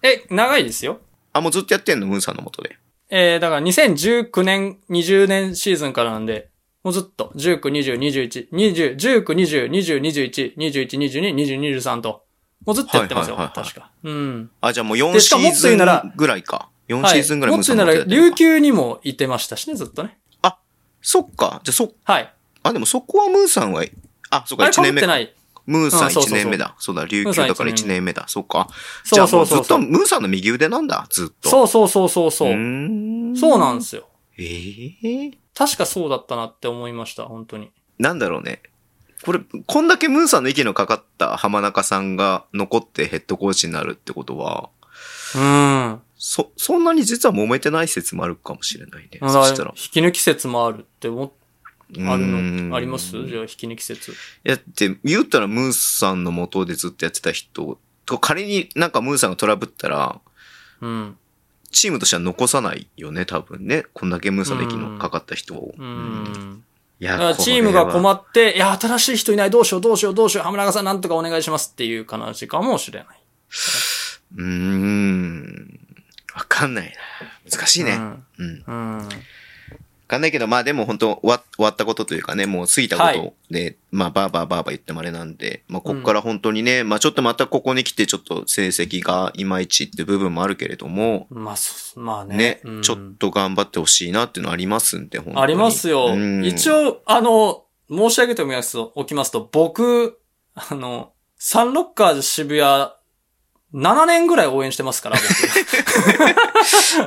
[0.03, 1.01] え、長いですよ。
[1.33, 2.07] あ、もうずっとやってんの？
[2.07, 2.77] ムーさんの元で。
[3.11, 6.48] えー、だから2019年、20年シーズンからなんで、
[6.83, 12.25] もうずっと、19、20、21、20、19、20、20、21、21、22、20、23と、
[12.64, 13.92] もうずっとやってますよ、はいはいはいはい確か。
[14.03, 14.51] うん。
[14.61, 16.70] あ、じゃあもう4でしかももっとシーズンぐらいか。
[16.88, 17.12] 4はい。
[17.12, 20.18] シーズンぐらいもっと言うなら、琉球にもいてましたしね、ずっとね。
[21.02, 21.60] そっか。
[21.64, 22.32] じゃあそ、はい。
[22.62, 23.84] あ、でもそこはムーさんは、
[24.30, 25.02] あ、そっか、あれ、1年目。
[25.66, 26.74] ムーさん1うんそうそうそう年目だ。
[26.78, 28.24] そうだ、琉球だから一年1年目だ。
[28.28, 28.68] そっか。
[29.04, 29.64] じそゃあもうずっ。
[29.66, 31.48] とムーさんの右腕なんだ、ずっと。
[31.48, 33.36] そうそうそうそうそうう。
[33.36, 34.08] そうなんですよ。
[34.38, 37.70] ええ確かそうだったなって思いました、本当に。
[37.98, 38.62] なんだろうね。
[39.24, 44.70] これ、こんだけムーさんの息のかかった浜中さんが残ってヘッドコーチになるってことは、
[45.36, 46.00] うん。
[46.24, 49.18] そ、そんなに実は揉めてない説もあるかもしれないね。
[49.20, 49.70] そしたら。
[49.70, 51.30] 引き抜き説もあるって思っ
[52.08, 53.26] あるの、あります？
[53.26, 54.12] じゃあ引き抜き説。
[54.12, 60.20] いや、って、言ったらムーさんの元でずっとやってた人と、仮になんかムーさんがトラブったら、
[60.80, 61.16] うん。
[61.72, 63.85] チームとしては残さないよね、多分ね。
[63.92, 65.74] こんだけムーさんの息のかかった人を。
[65.76, 66.64] ううんん。
[67.00, 73.08] いやチームがっ困って、いや、新しい人いない、どうしよう、どうしよう、どうしよう、浜中さんなんとかお願いしますっていう感じかもしれない。
[74.37, 75.80] うーん。
[76.34, 76.92] わかんないな。
[77.50, 77.92] 難しいね。
[77.92, 78.64] うんうん。
[78.66, 78.98] うん。
[78.98, 79.08] わ
[80.08, 92.36] かんないけど、まあでも本当終わ終わったことというかね、もう過ぎたことで、まあバーバーバーバー言ってもあれなんで、まあこっから本当にね、まあちょっとまたここに来てちょっと成績がいまいちって部分もあるけれども、まあ、そまあね。
[92.36, 95.42] ね、うんちょっと頑張ってほしいなっていうのありますんで、本当に。
[95.44, 96.12] ありますよ。
[96.12, 100.18] うん一応、あの、申し上げておきますと、おきますと、僕、
[100.54, 102.90] あの、サンロッカーズ渋谷、
[103.74, 105.16] 7年ぐらい応援してますから、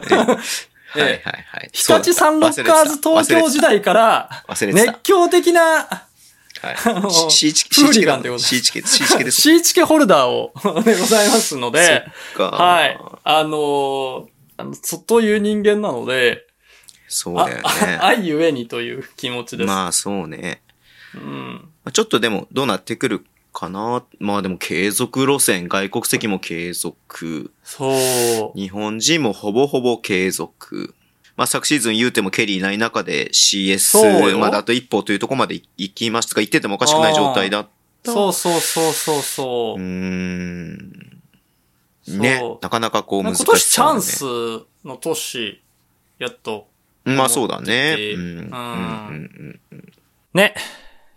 [0.10, 0.15] 僕。
[0.15, 0.38] はいはい
[0.97, 1.69] ええはい。
[1.73, 4.45] 日立サンロッカーズ東京時代から。
[4.49, 6.75] 熱狂的な、はい。
[7.32, 9.41] シーチケ、フーリガンってことシーチケ、シーチケです。
[9.41, 12.06] シーチケホルダーを、でございますので、
[12.38, 12.97] はい。
[13.23, 14.25] あのー
[14.58, 16.45] あの、そういう人間なので、
[17.08, 17.97] そうだよあね。
[18.01, 19.67] 愛ゆえにという気持ちです。
[19.67, 20.62] まあそうね。
[21.13, 21.69] うん。
[21.93, 23.25] ちょっとでもどうなってくる
[23.56, 24.04] かな。
[24.20, 27.52] まあでも継続路線、外国籍も継続。
[27.63, 28.60] そう。
[28.60, 30.94] 日本人もほぼほぼ継続。
[31.38, 37.68] まあ昨シーズン言うてもケリーいない中で CS よまだあと一歩というところまで行きましたが、行っててもおかしくない状態だ。
[38.04, 39.88] そうそうそうそうそううー。
[39.88, 41.22] ん。
[42.08, 42.58] ね。
[42.62, 43.54] なかなかこう今難しさ、ね。
[43.54, 45.62] 年チャンスの年、
[46.20, 46.68] やっと。
[47.06, 47.96] まあそうだね。
[48.15, 49.94] うんうんうん
[50.34, 50.54] ね。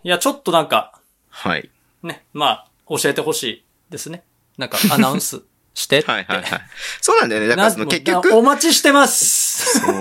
[0.03, 0.99] いや、ちょっとなんか、
[1.29, 1.69] はい。
[2.03, 4.23] ね、まあ、教えてほしいですね。
[4.57, 5.41] なんか、アナウンス
[5.73, 6.11] してって。
[6.11, 6.61] はいはいはい。
[7.01, 7.47] そうなんだよね。
[7.47, 9.79] だからそのな結局、お待ちしてます。
[9.79, 9.99] そう。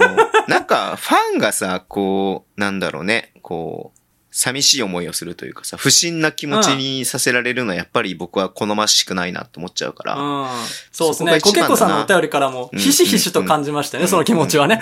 [0.49, 3.98] なんか、ファンがさ、こう、なんだろうね、こう、
[4.41, 10.15] 寂しい思いをするというかさ、不審な気持ちにさせられるのはやっぱり僕は好ましくないなって思っちゃうから。
[10.15, 10.49] うん。
[10.93, 11.41] そうですね。
[11.41, 14.81] コケコさんのお便りからも、うんひしひしと感じましたね、うんその気持ちはね。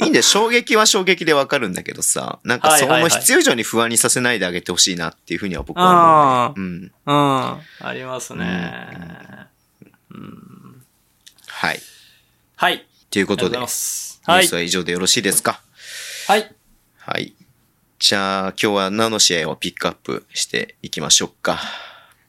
[0.00, 6.90] いいんだよ、衝撃は衝撃でわかるんだけどさ、なんかそはいはいはいの必要以上に不安にさせないであげてほしいなっていうふうには僕は思う、ね。
[7.06, 7.14] うん。
[7.14, 7.14] うん。
[7.14, 7.62] あ
[7.94, 9.46] りますね。
[10.10, 10.82] うん
[11.46, 11.80] はい。
[12.56, 12.86] はい。
[13.10, 14.20] ということで、ニュース。
[14.24, 15.60] は以上でよろしいですか？
[16.26, 16.54] はい。
[16.98, 17.32] はい。
[17.98, 21.58] じゃあ、今日は何の試合をピックアップしていきましょうか？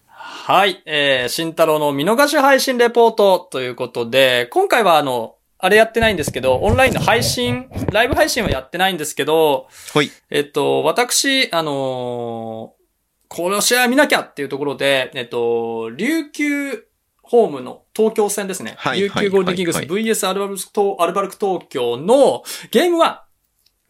[0.08, 0.82] はい。
[0.86, 10.10] えー、慎太郎の見逃し配信レポートということで、今回はあの、あれやってないんですけど、オンラインの配信、ライブ配信はやってないんですけど、はい。
[10.32, 12.80] えっと、私、あのー
[13.32, 16.84] この試合見なきゃっていうところで、えっと、琉球
[17.22, 18.74] ホームの東京戦ですね。
[18.80, 20.40] はい琉球ゴールデンキングスはい VS アル
[21.14, 23.18] バルク東京のゲーム1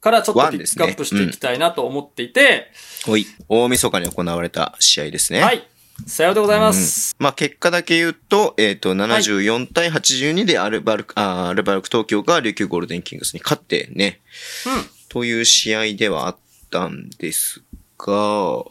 [0.01, 2.71] からちょっとピックアップしていきたいなと思っていて、
[3.05, 3.25] はい。
[3.47, 5.41] 大晦日に行われた試合ですね。
[5.41, 5.67] はい。
[6.07, 7.15] さようでございます。
[7.19, 14.21] まあ、結果だけ言うと、えっ、と、74対82でアルバルク、あーアルバルク東京が琉球ゴールデンキングスに勝ってね、
[14.65, 14.85] うん。
[15.09, 16.37] という試合ではあっ
[16.69, 17.61] たんです
[17.97, 18.63] が、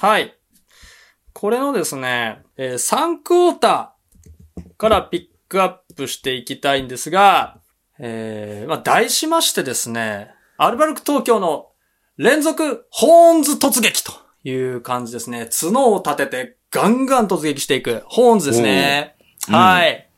[0.00, 0.34] はい。
[1.32, 7.60] これのですね、えー3クォーターからピックアップしていきたいんですが、
[7.98, 11.68] えーまあ、題しましてですね、アルバルク東京の
[12.16, 14.12] 連続ホーンズ突撃と
[14.44, 15.48] いう感じですね。
[15.60, 19.16] 角を立ててガンガン突撃していくホーンズですね。
[19.48, 20.08] おーはい。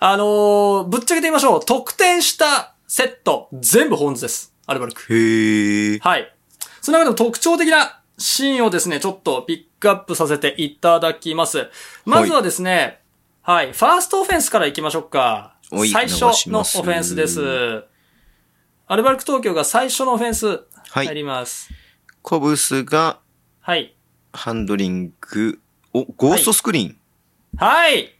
[0.00, 1.64] あのーぶっちゃけて言いましょう。
[1.64, 4.52] 得点したセット、全部ホーンズです。
[4.66, 5.02] アルバルク。
[5.14, 5.98] へえ。
[5.98, 6.32] はい。
[6.80, 11.68] その中でも特徴的なシーンをですね、ちょっとピックアップさせていただきます。
[12.04, 13.00] まずはですね、
[13.42, 15.54] はい、ファーストオフェンスから行きましょうか。
[15.92, 17.84] 最初のオフェンスです。
[18.86, 20.46] アルバルク東京が最初のオフェンス
[20.90, 21.70] はい入ります。
[22.20, 23.18] コブスが
[23.60, 23.96] はい。
[24.34, 25.58] ハンドリング、
[25.94, 26.96] お、ゴーストスクリーン。
[27.56, 28.14] はい。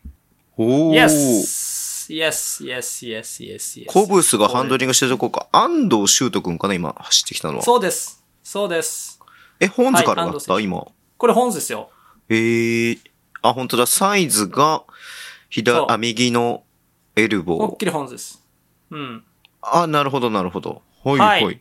[0.57, 1.05] おー。
[1.05, 2.11] Yes.
[2.11, 3.87] Yes, yes, yes, yes, yes.
[3.87, 5.49] コブスがハンドリングしてるとこか。
[5.53, 7.63] 安藤修斗くんかな今走ってきたのは。
[7.63, 8.25] そうです。
[8.43, 9.21] そうです。
[9.61, 10.61] え、ホンズからだった？
[10.61, 10.87] 今。
[11.19, 11.91] これ本図ですよ。
[12.31, 12.99] ええ
[13.43, 13.87] あ、本当だ。
[13.87, 14.85] サイズが、
[15.51, 16.65] 左、あ、右の
[17.17, 17.63] エルボー。
[17.65, 18.43] 思いっきり本図です。
[18.91, 19.25] うん。
[19.73, 20.83] あ、なるほど、なるほど。
[21.05, 21.61] はい、ははいい。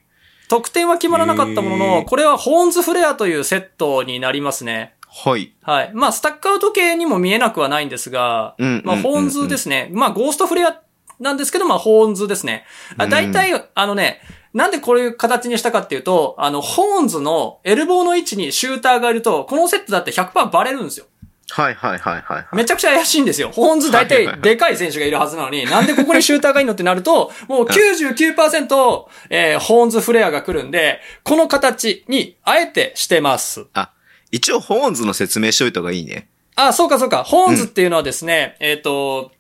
[0.50, 4.96] 得点は決まらなかったものへの、ーこれはホーンズフレアというセットになりますね。
[5.08, 5.54] はい。
[5.62, 5.92] はい。
[5.94, 9.90] まあ、スタックアウト系にも見えなくはないんですが、うんまあ、うんうんうんホーンズですね。
[9.92, 10.82] まあ、ゴーストフレア
[11.20, 12.66] なんですけど、まあ、ホーンズですね。
[12.98, 14.22] あうん大体、あのね、
[14.54, 21.06] なんでこういう形にしたかっていうと、あの、ホーンズのエルボーの位置にシューターがいると、このセットだって100%バレるんですよ。
[21.54, 22.56] はい、はい、はい、はいはい。
[22.56, 23.52] めちゃくちゃ怪しいんですよ。
[23.52, 33.68] ホーンズ大体でかい選手がいるはずなのに、 なんでここにシューターがいいのってなると、もう99%、えー、ホーンズフレアが来るんで、この形にあえてしてます。
[33.74, 33.92] あ、
[34.32, 36.28] 一応ホーンズの説明しといた方がいいね。
[36.56, 37.24] あ、そうかそうか。
[37.24, 39.32] ホーンズっていうのはですね、えっ、と、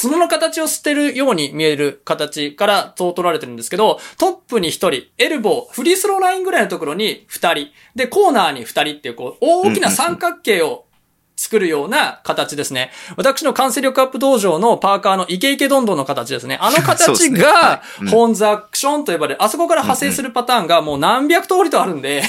[0.00, 10.84] 角の形を捨てるように見える形からそう取られてるんですけど、トップに1人、エルボー、フリースローラインぐらいのところに2人、で、コーナーに2人っていう、こう、大きな三角形を
[11.40, 12.90] 作るような形ですね。
[13.16, 16.58] 私の完成力アップ道場のパーカーのイケイケどんどんの形ですね。
[16.60, 22.22] あの形がホーンズアクションと呼ばれる、あそこから派生するパターンがもう何百通りとあるんで。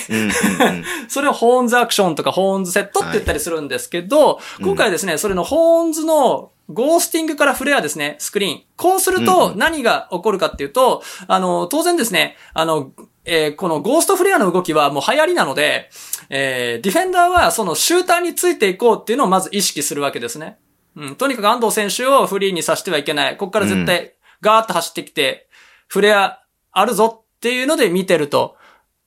[1.10, 8.62] それをホーンズアクションとかホーンズセットって言ったりするんですけど、今回ですね、それのホーンズのゴースティングからフレアですね、スクリーン。
[8.78, 12.92] こうするうんとうん何が起こるかっていうと、あの、当然ですね、あの、
[13.26, 15.90] えーこのゴーストフレアの動きはもう流行りなので、
[16.30, 20.58] えーディフェンダーはそのシューターについていこうっていうのをまず意識するわけですね。
[20.96, 23.38] うん、とにかく安藤選手をフリーにさせてはいけない。
[23.38, 25.48] ここから絶対ガーッと走ってきて、
[25.88, 28.56] フレアあるぞっていうので見てると。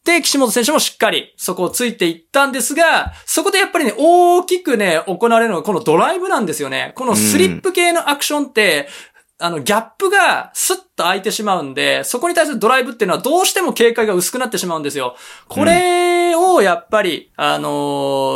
[0.05, 6.93] で、岸本選手もしっかりそこをついていったんですが、そこでやっぱりね、大きくね、行われるのがこのドライブなんですよね。
[6.95, 8.89] このスリップ系のアクションって、
[9.45, 15.17] あの、ギャップがスッと開いてしまうんで、そこに対するドライブっていうのはどうしても警戒が薄くなってしまうんですよ。
[15.49, 17.69] これをやっぱり、あの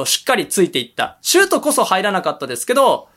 [0.03, 1.17] ーしっかりついていった。
[1.23, 3.09] シュートこそ入らなかったですけど、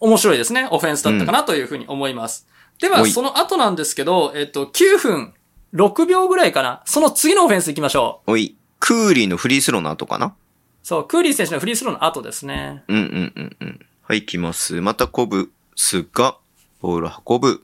[0.00, 0.66] 面白いですね。
[0.72, 2.48] オフェンスだったかなというふうに思います。
[2.80, 5.34] では、おいその後なんですけど、えっと、9分
[5.74, 6.82] 6秒ぐらいかな。
[6.86, 8.32] その次のオフェンス行きましょう。
[8.32, 10.34] おい、クーリーのフリースローの後かな？
[10.82, 12.82] そう、クーリー選手のフリースローの後ですね。
[12.88, 13.86] うんうんうんうん。
[14.02, 14.80] はい、来ます。
[14.80, 16.38] またコブスが、
[16.80, 17.62] ボール運ぶ。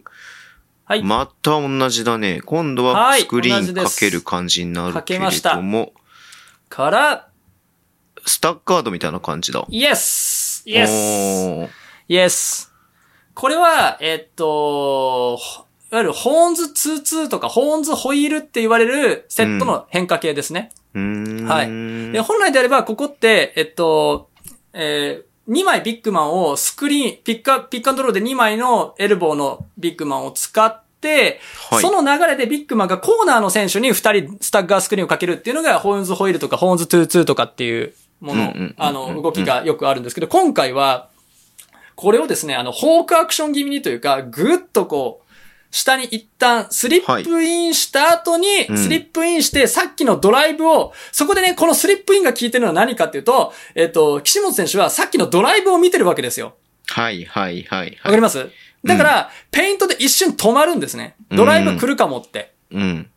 [0.85, 1.03] はい。
[1.03, 2.41] また同じだね。
[2.43, 5.93] 今度ははいスクリーンかける感じになるかけれけましたども、
[6.69, 7.29] から、
[8.25, 9.65] スタッカードみたいな感じだ。
[9.69, 11.69] イエスイエスおー
[12.09, 12.73] イエス
[13.35, 15.39] これは、えっと、
[15.93, 20.73] いわゆるホーンズ22とかホーンズホイールって言われるセットの変化系ですね。
[20.95, 21.47] うーん。
[21.47, 24.31] はいで、本来であれば、ここって、えっと、
[24.73, 31.83] えー、2枚ビッグマンをスクリーン、ピックアピックアンドロールで2枚のエルボーのビッグマンを使って、はい。
[31.83, 41.09] その流れでビッグマンがコーナーの選手に2人スタッガースクリーンをかけるっていうのが、ホーンズホイールとかホーンズ22とかっていうものあの、動きがよくあるんですけど、今回は、
[41.95, 45.26] これをですね、あの、ホークアクション気味にというか、ぐっとこう、
[45.71, 56.55] 下に一旦スリップインした後に、うんスリップインして、さっきのドライブを、そこでね、このスリップインが効いてるのは何かっていうと、えっ、と、岸本選手はさっきのドライブを見てるわけですよ。
[56.89, 57.97] はいはいはいわはい。
[57.97, 58.49] かります？
[58.85, 61.17] だから、ペイントで一瞬止まるんですね。
[61.31, 62.53] ドライブ来るかもって。
[62.71, 63.11] うん。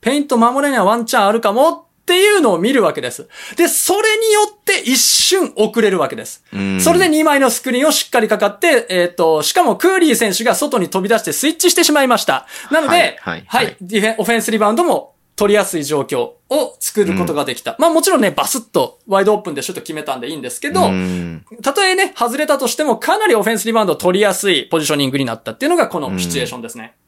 [0.00, 3.28] ペイント守れにはワンチャンあるかもっていうのを見るわけです。
[3.56, 6.42] で、それによって一瞬遅れるわけです。
[6.54, 12.46] うんそれで2枚のスクリーンをしっかりかかって、えっ、と、しかもクーリー選手が外に飛び出してスイッチしてしまいました。
[12.70, 17.76] なので、ははいい、はいはいディフェン、オフェンスリバウンドも取りやすい状況を作ることができた。
[17.78, 26.94] まあもちろんね、バスッと wide open でシュート決めたんでいいんですけど、うんたとえね、外れたとしてもかなりオフェンスリバウンドを取りやすいポジショニングになったっていうのがこのシチュエーションですね。
[26.96, 27.07] う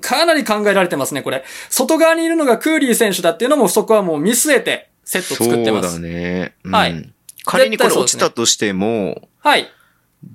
[0.00, 1.44] かなり考えられてますね、これ。
[1.68, 5.94] 外側にいるのがクーリー選手だっていうのもそこはもう見据えてセット作ってます。
[5.94, 6.54] そうだね。
[6.64, 7.12] うんはい。
[7.44, 9.66] 仮にこれ落ちたとしても、はい。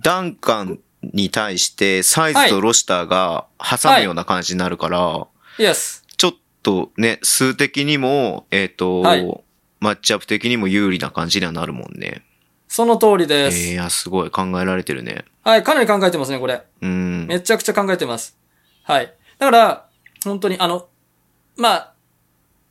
[0.01, 5.27] ダンカンに対してサイズとロシターが挟むような感じになるから、
[5.59, 6.03] イエス。
[6.17, 6.33] ちょっ
[6.63, 9.45] とね、数的にも、えっ、と、はい
[9.85, 12.23] マッチアップ的にも有利な感じにはなるもんね。
[12.67, 13.57] その通りえです。
[13.57, 15.25] ー、いや、すごい考えられてるね。
[15.43, 16.63] はい、かなり考えてますね、これ。
[16.81, 17.27] うん。
[17.27, 18.35] めちゃくちゃ考えてます。
[18.85, 19.13] はい。
[19.39, 19.85] だから、
[20.23, 20.87] 本当に、あの、
[21.57, 21.93] まあ、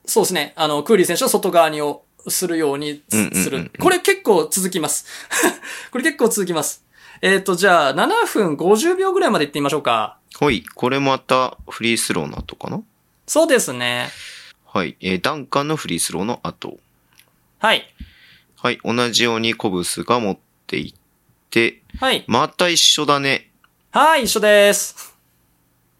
[0.06, 0.52] そうですね。
[0.56, 3.70] あの、クーリー選手を外側にをするようにすうんうんうんうんする。
[3.80, 5.06] これ結構続きます。
[5.90, 6.84] これ結構続きます。
[7.20, 10.18] えっ、と、じゃあ、7分50秒ぐらいまで行ってみましょうか。
[10.38, 12.82] ほい、これまたフリースローの後かな？
[13.26, 14.08] そうですね。
[14.66, 16.78] はい、えー、ダンカンのフリースローの後。
[17.58, 17.92] はい。
[18.56, 20.94] はい、同じようにコブスが持っていっ
[21.50, 22.24] て、はい。
[22.26, 23.50] また一緒だね。
[23.90, 25.13] はい、一緒です。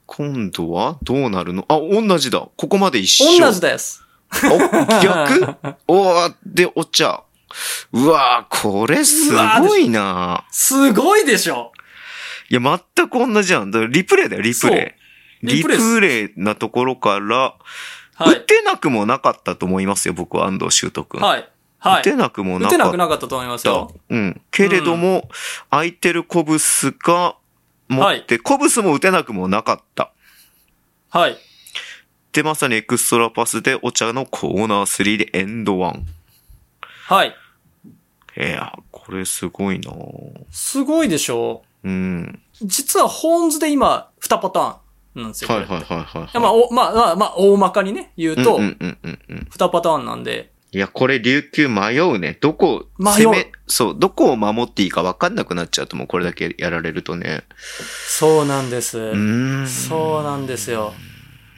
[0.07, 1.65] 今度はどうなるの？
[1.69, 2.47] あ、同じだ。
[2.57, 3.41] ここまで一緒。
[3.41, 4.05] 同じです。
[4.45, 4.59] お、
[5.03, 5.57] 逆？
[5.89, 7.23] おーで、お茶。
[7.93, 11.73] うわーこれすごいなすごいでしょ
[12.51, 13.71] いや、全く同じじゃん。
[13.91, 14.97] リプレイだよ、リプレ
[15.43, 15.47] イ。
[15.47, 17.55] リリプレイなところから、
[18.17, 18.39] はい。
[18.39, 21.21] 打てなくもなかったと思いますよ、僕は安藤修斗くん。
[21.21, 21.49] はい。
[21.79, 22.01] はい。
[22.01, 23.95] 打てなくも打てななかっくなかったと思いますたよ。。
[24.11, 24.41] うん。
[24.51, 25.29] けれども、
[25.71, 27.37] 空いてるコブスが
[27.89, 30.13] 持って、コブスも打てなくもなかった。
[31.11, 31.37] はい。
[32.33, 36.07] で、まさにエクストラパスでお茶のコーナー3でエンドワン。
[37.07, 37.35] はい。
[38.37, 39.93] いや、これすごいな
[40.51, 41.63] すごいでしょ？
[41.85, 42.43] うん。
[42.63, 44.77] 実はホーンズで今、2パター
[45.21, 45.51] ンなんですよ。
[45.51, 46.39] はいはいはいはい、はい。
[46.41, 49.49] まあ、お、まあ、まあ、まあ、大まかにね、言うと、うんうんうんうんうん。
[49.53, 52.37] 2パターンなんで、いや、これ琉球迷うね。
[52.41, 57.45] どこ、迷う攻め、そう、どこを守っていいか分かんなくなっちゃうともうこれだけやられるとね。
[58.09, 58.99] そうなんです。
[58.99, 59.69] うーん。
[59.69, 60.93] そうなんですよ。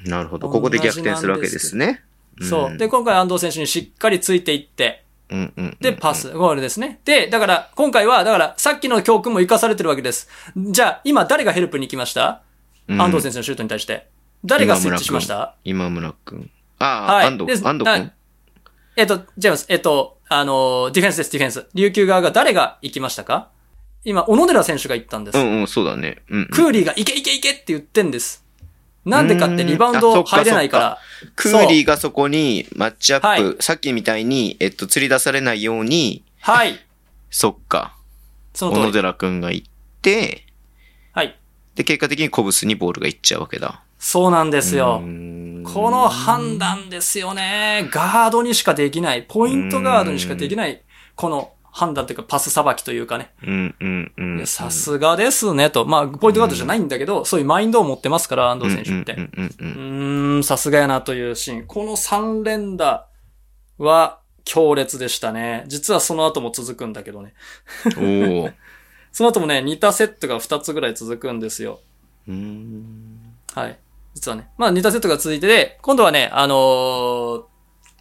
[0.05, 0.51] なるほど。
[0.51, 2.05] ここで逆転するわけですね。
[2.43, 2.77] そう。
[2.77, 5.77] で、今回安藤選手にしっかりついていって、うんうんうん。
[5.81, 7.01] で、パス、ゴールですね。
[7.07, 10.29] で、だから、今回は、だから、さっきの教訓も活かされてるわけです。
[10.55, 12.43] じゃあ、今誰がヘルプに行きました、
[12.87, 14.09] うん安藤先生のシュートに対して。
[14.45, 15.57] 誰がスイッチしました？
[15.65, 16.51] 今村くん。
[16.79, 18.13] ああ、はい安藤、安藤くん。
[18.97, 21.67] えっと、ジェームス、えっと、あの、ディフェンスです、ディフェンス。
[21.75, 23.51] 琉球側が誰が行きましたか？
[24.05, 25.39] 今、小野寺選手が行ったんです。
[25.39, 26.23] うんうん、そうだね。
[26.31, 26.49] うんうん。
[26.49, 28.43] クーリーがいけいけいけって言ってんです。
[29.05, 30.99] なんでかってリバウンド入れないから。
[31.37, 36.79] クーリーがそこにマッチアップ、はいさっきみたいに、えっと、釣り出されないように、はい。
[37.31, 37.97] そっか、
[38.55, 38.93] 小野その通り。
[38.95, 39.69] 寺くんが行っ
[40.01, 40.47] て、
[41.13, 41.37] はい。
[41.75, 43.83] で、結果的にコブスにボールが行っちゃうわけだ。
[43.99, 45.07] そうなんですよう。
[45.07, 47.89] ーんこの判断ですよね。
[47.91, 50.83] ガードにしかできない、ポイントガードにしかできない、
[51.15, 53.33] この判断というかパスさばきというかね。
[54.47, 55.85] さすがですねと。
[55.85, 59.31] まあ、ポイントガードじゃないんだけど、そういうマインドを持ってますから、安藤選手って。
[59.61, 61.67] うんさすがやなというシーン。
[61.67, 63.07] この3連打
[63.79, 65.65] は強烈でしたね。
[65.67, 67.35] 実はその後も続くんだけどね。
[67.97, 68.03] うん。
[68.45, 68.53] おー
[69.13, 71.81] その後もね、似たセットが2つぐらい続くんですよ。
[72.29, 73.35] うーん。
[73.55, 73.79] はい。
[74.17, 74.49] 実はね。
[74.57, 77.43] まあ似たセットが続いてで、今度はね、あのー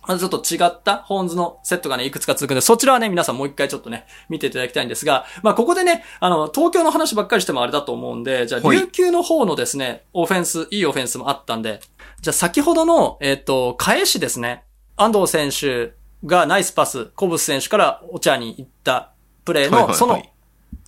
[0.07, 11.79] まずちょっと違ったホーンズのセットがね、いくつか続くんで、そちらはね、皆さんもう一回ちょっとね、見ていただきたいんですが、まあここでね、あの、東京の話ばっかりしてもあれだと思うんで、じゃあ、はい琉球の方のですね、オフェンス、いいオフェンスもあったんで、
[12.21, 14.63] じゃあ先ほどの、えっ、と、返しですね、
[14.95, 15.93] 安藤選手
[16.25, 19.11] がナイスパス、コブス選手からお茶に行った
[19.43, 20.21] プレーの、その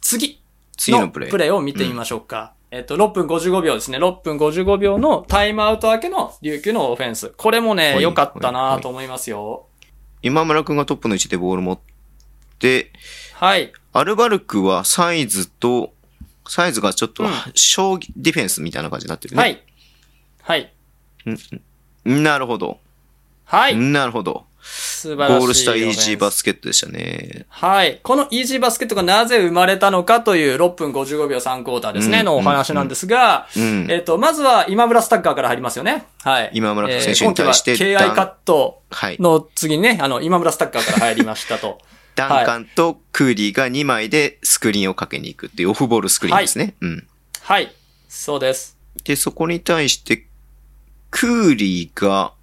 [0.02, 0.36] 次の
[0.78, 1.30] 次のプレイ。
[1.32, 2.54] プレーを見てみましょうか。
[2.70, 3.98] えっと、6分55秒ですね。
[3.98, 7.30] 6分55秒のタイムアウト明けの琉球のオフェンス。
[7.38, 9.68] これもね、はい良かったないと思いますよ。
[10.22, 11.80] 今村くんがトップの位置でボール持っ
[12.60, 12.92] て、
[13.34, 13.72] はい。
[13.94, 15.94] アルバルクはサイズと、
[16.48, 19.42] サイズがちょっとうん、小ディフェンスみたいな感じになってるね。
[19.42, 19.64] はい。
[20.42, 20.74] はい。
[22.04, 22.80] なるほど。
[23.46, 23.78] はい。
[23.78, 24.47] なるほど。
[24.68, 25.40] 素晴らしい。
[25.40, 26.38] ゴールしたイージーバス。
[26.38, 27.46] スケットでしたね。
[27.50, 28.00] はい。
[28.04, 33.88] このイージーバスケットがなぜ生まれたのかという6分55秒3クォーターですね、うんのお話なんですが、うん。
[33.90, 36.06] えっと、まずは今村スタッカーから入りますよね。
[36.24, 36.52] はい。
[36.54, 39.18] 今村選手に対してえー今期は KI カットはい。
[39.20, 41.80] の次にね、あの、今村スタッカーから入りましたと。
[42.16, 46.74] ダンカンとクーリーが2枚でスクリーンをかけに行くっていうオフボールスクリーンですね。
[46.82, 47.08] うん。
[47.42, 47.72] はい。
[48.10, 48.76] そうです。
[49.04, 50.26] で、そこに対して、
[51.12, 52.34] クーリーが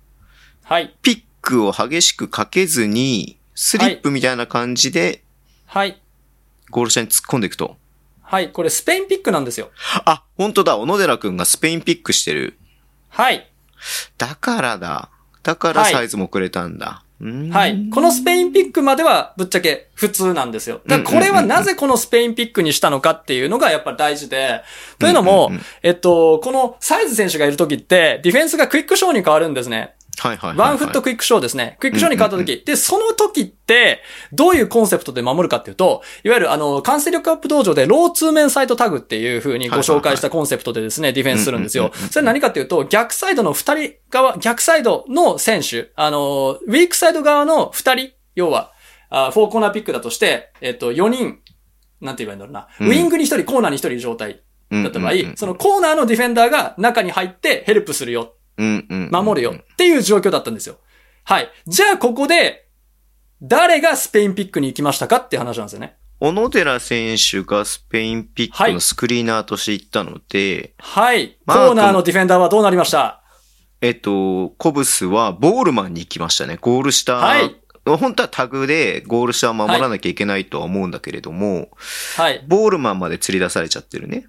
[0.65, 0.95] はい。
[1.03, 5.25] ピックを激しくかけずに、スリップみたいな感じで
[5.67, 6.01] はい。
[6.71, 7.77] ゴール下に突っ込んでいくと。
[8.23, 8.51] はい。
[8.51, 9.71] これスペインピックなんですよ。
[10.05, 10.77] あ、本当だ。
[10.77, 12.57] 小野寺くんがスペインピックしてる。
[13.09, 13.51] はい。
[14.17, 15.11] だからだ。
[15.43, 17.03] だからサイズもくれたんだ。
[17.51, 17.91] はい。
[17.91, 20.81] この Spain pick まではぶっちゃけ普通なんですよ。
[20.87, 24.63] だからこれはなぜこの Spain pick にしたのかっていうのがやっぱ大事で。
[24.99, 25.51] というのも、
[25.83, 29.95] えっと、このサイズ選手がいるときって、ディフェンスが quick show に変わるんですね。
[30.19, 30.69] はいはいはいはい。
[30.69, 31.77] one foot quick show ですね。
[31.81, 32.63] quick show に変わった時。
[32.65, 34.03] で、その時って、
[34.33, 42.11] どういうコンセプトで守るかっていうと、いわゆるあの、観戦力アップ道場で low two men side tag っていう風にご紹介したコンセプトでですね、ディフェンスするんですようんうんうんうん。
[42.11, 48.73] それ何かっていうと、逆サイドの二人側、逆サイドの選手、あの、ウィークサイド側の二人、要は、
[49.11, 51.39] あフォーコーナーピックだとして、えっと、4人、
[52.01, 52.69] なんて言えばいいんだろうな。
[52.81, 60.79] うんウィングに一人、コーナーに一人状態だった場合、うんうんうんそのコーナーのディフェンダーが中に入ってヘルプするようんうんうん守るよっていう状況だったんですよ。
[61.25, 61.49] はい。
[61.67, 62.69] じゃあここで、
[63.43, 65.97] 誰が Spain pick に行きましたかっていう話なんですよね。
[66.21, 71.37] 小野寺選手が Spain pick の screener として行ったので、はい。
[71.47, 73.23] コーナーのディフェンダーはどうなりました？
[73.81, 76.57] えっと、コブスは roll man に行きましたね。
[76.61, 77.17] ゴール下。
[77.17, 81.69] はい本当はタグでゴール下を守らなきゃいけないとは思うんだけれども、
[82.17, 82.43] はい。
[82.49, 84.27] ボールマンまで釣り出されちゃってるね。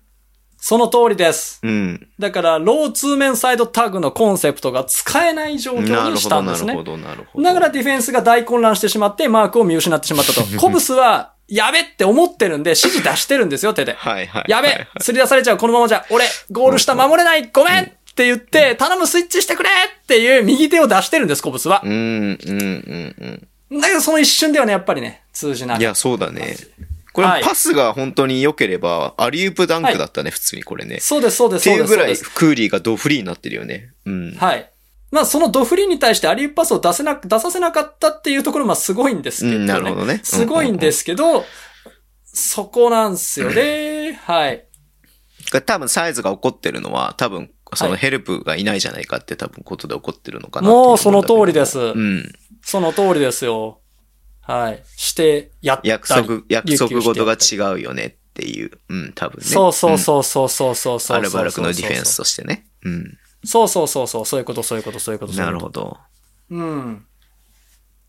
[0.68, 1.60] その通りです。
[1.62, 2.08] うん。
[2.18, 6.70] だから、ローツーメンサイドタグのコンセプトが使えない状況にしたんですね。
[6.70, 7.44] なるほど、なるほど。
[7.44, 10.42] だからディフェンスが大混乱してしまって、マークを見失ってしまったと。
[10.58, 13.94] コブスは、やべって思ってるんで、指示出してるんですよ、手で。
[13.94, 14.46] はいはい。
[14.48, 21.88] やべ釣り出されちゃう、このままじゃ、俺、ゴール下守れない、ごめんって言って、頼むスイッチしてくれっていう右手を出してるんです、コブスはう。
[21.88, 25.78] ん、うん、うん、だけどその一瞬ではね、やっぱりね、通じない。
[25.78, 25.82] うん。
[25.84, 26.58] いや、そうだね。
[27.16, 31.00] これはいパスが本当に良ければ、アリウープダンクだったね、普通にこれね。
[31.00, 31.94] そうです、そうです、ってそうです。
[31.94, 33.94] いうぐらいクーリーがドフリーになってるよね。
[34.06, 34.36] うん。
[34.36, 34.70] はい。
[35.12, 39.56] まあ、そのドフリーに対してアリウープパスを出せな、出させなかったっていうところもすごいんですけどね。
[39.56, 41.46] うんなるほどねすごいんですけど、
[42.26, 44.20] そこなんすよね。
[44.26, 44.66] はい。
[45.66, 51.80] 多分サイズが怒ってるのは、多分、そのはいヘルプがいないじゃないかって多分ことで怒ってるのかなもうその通りです。
[51.80, 52.34] うん。
[52.62, 53.80] その通りですよ。
[54.46, 54.84] はい。
[54.96, 55.90] して、やったり。
[55.90, 58.72] 約束、約束事が違うよねっていう。
[58.90, 59.44] うん、多分ね。
[59.44, 61.18] そうそうそうそうそうそうそう。
[61.18, 62.68] アルバルクのディフェンスとしてね。
[62.84, 63.18] うん。
[63.44, 64.26] そうそうそうそう。
[64.26, 65.00] そういうこと、そういうこと。
[65.00, 65.98] そういうことなるほど。
[66.52, 67.06] うん。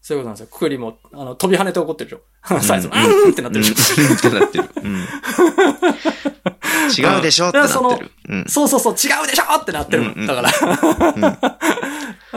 [0.07, 0.47] そういうことなんですよ。
[0.53, 2.61] ククリも、あの、飛び跳ねて怒ってるでしょ。
[2.61, 4.05] サイズも、うーんってなってるでしょ。
[4.05, 4.17] うん。
[4.17, 4.65] ってなってる。
[4.85, 4.99] うん。
[6.97, 8.11] 違うでしょってなってる。
[8.29, 8.45] うん。
[8.47, 10.13] そうそうそう、違うでしょってなってるの。
[10.13, 10.21] うん。
[10.21, 10.27] うん。
[10.29, 10.51] だから。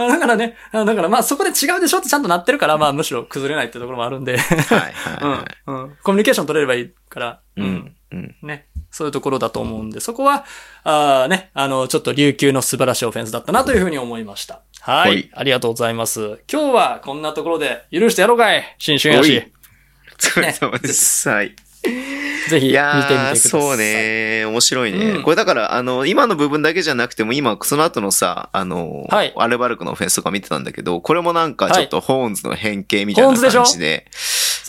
[0.07, 2.23] だからね、だからまあそこで違うでしょってちゃん。
[2.23, 4.23] となってるから、まあむしろ崩れないってところもあるん。
[4.23, 4.35] で。
[4.35, 4.91] はいはい
[5.23, 5.55] はい。
[5.67, 5.83] うん。
[5.83, 5.97] うん。
[6.01, 7.39] コミュニケーション取れればいいから。
[7.55, 7.61] う。
[7.61, 7.95] ん。
[8.11, 8.35] うん。
[8.41, 8.65] ね。
[8.89, 9.91] そういうところだと思うん。
[9.91, 10.43] で、そこは、
[10.83, 14.61] あーね、あの、ちょっと琉球の素晴らしいオフェンスだったなというふうに思いました。
[14.89, 15.09] はい。
[15.09, 16.39] はいありがとうございます。
[16.51, 19.53] 今日はこんなところで許してやろうかい新春やし
[20.11, 21.29] お疲れ様です。
[21.29, 21.55] はい。
[21.83, 21.89] ぜ
[22.49, 23.37] ひ見てみてください。
[23.37, 23.77] そう。
[23.77, 24.45] ね。
[24.45, 24.97] 面白いね。
[25.11, 34.07] うんこれだから、あの、今の部分だけじゃなくても、今、その後のさ、あの、はいアルバルクのオフェンスとか見てたんだけど、これもなんかちょっとホーンズの変形みたいな感じで、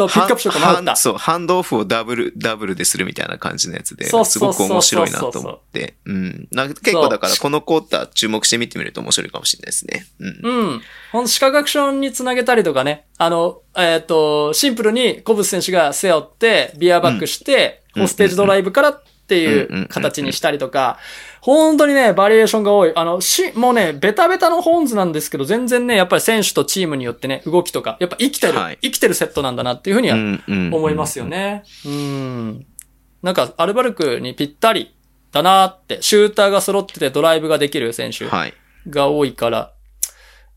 [0.00, 0.84] そう、ピックアップしようか迷った。
[0.84, 5.94] ハンそう、ハンドオフをダブル、ダブルでするみたいな感じのやつで、すごく面白いなと思って。
[6.06, 6.48] うん。
[6.52, 10.06] なんか結構だから、このクォーター注目して見てみると面白いかもしれないですね。
[10.18, 10.40] うん。
[10.42, 10.82] うん。
[11.12, 13.06] ほんと、視覚アクションにつなげたりとかね。
[13.18, 20.98] あの、えっ、と、シンプルにコブス選手が背負って、ビアバックして、うんホステージドライブからっていう形にしたりとか、
[21.40, 22.92] 本当にね、バリエーションが多い。
[22.96, 30.16] あの、し、もうね、ベタベタのホーンズなんですけど、全然ね、やっぱり選手とチームによってね、動きとか、やっぱ生きてる、はい生きてるセットなんだなっていうふうには
[30.76, 31.62] 思いますよね。
[31.86, 32.66] うん。
[33.22, 34.96] なんか、アルバルクにぴったり
[35.30, 38.26] だなって、シューターが揃っててドライブができる選手。
[38.26, 38.54] はい。
[38.88, 39.72] が多いから、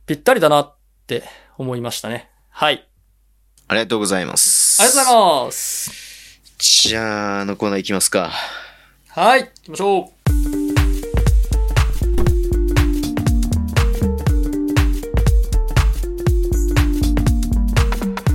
[0.08, 1.24] ぴったりだなって
[1.60, 2.32] 思いましたね。
[2.50, 2.88] はい。
[3.68, 4.82] ありがとうございます。
[4.82, 6.03] ありがとうございます。
[6.66, 8.32] じゃあ、あのコーナー行きますか。
[9.10, 9.42] はい。
[9.42, 10.14] 行きましょ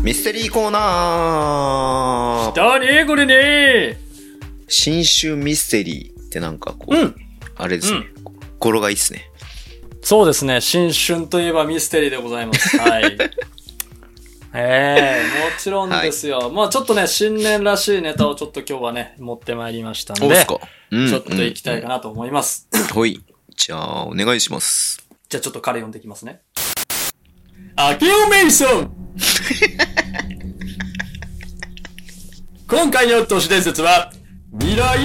[0.02, 2.52] ミステリーコーナう。
[2.52, 3.98] ーだねこれね
[4.68, 7.16] 新春ミステリーってなんかこう、うん。
[7.56, 8.08] あれですね。
[8.58, 9.22] 語呂がいいっすね。
[10.02, 10.60] そうですね。
[10.60, 12.76] 新春といえばミステリーでございます。
[12.76, 13.16] はい。
[14.54, 16.50] ええもちろんですよ。
[16.50, 20.26] まあちょっとね、新年らしいネタをちょっと今日はね、持ってまいりましたんで、
[20.90, 22.66] うんちょっと行きたいかなと思います。
[22.72, 23.22] うんほい。
[23.54, 25.06] じゃあ、お願いします。
[25.28, 26.40] じゃあちょっと彼読んでいきますね。
[27.76, 28.90] アケオメイソン
[32.68, 34.12] 今回の都市伝説は、
[34.58, 34.98] 未来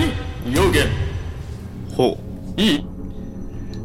[0.52, 0.88] 予言。
[1.96, 2.18] ほ
[2.58, 2.86] いい？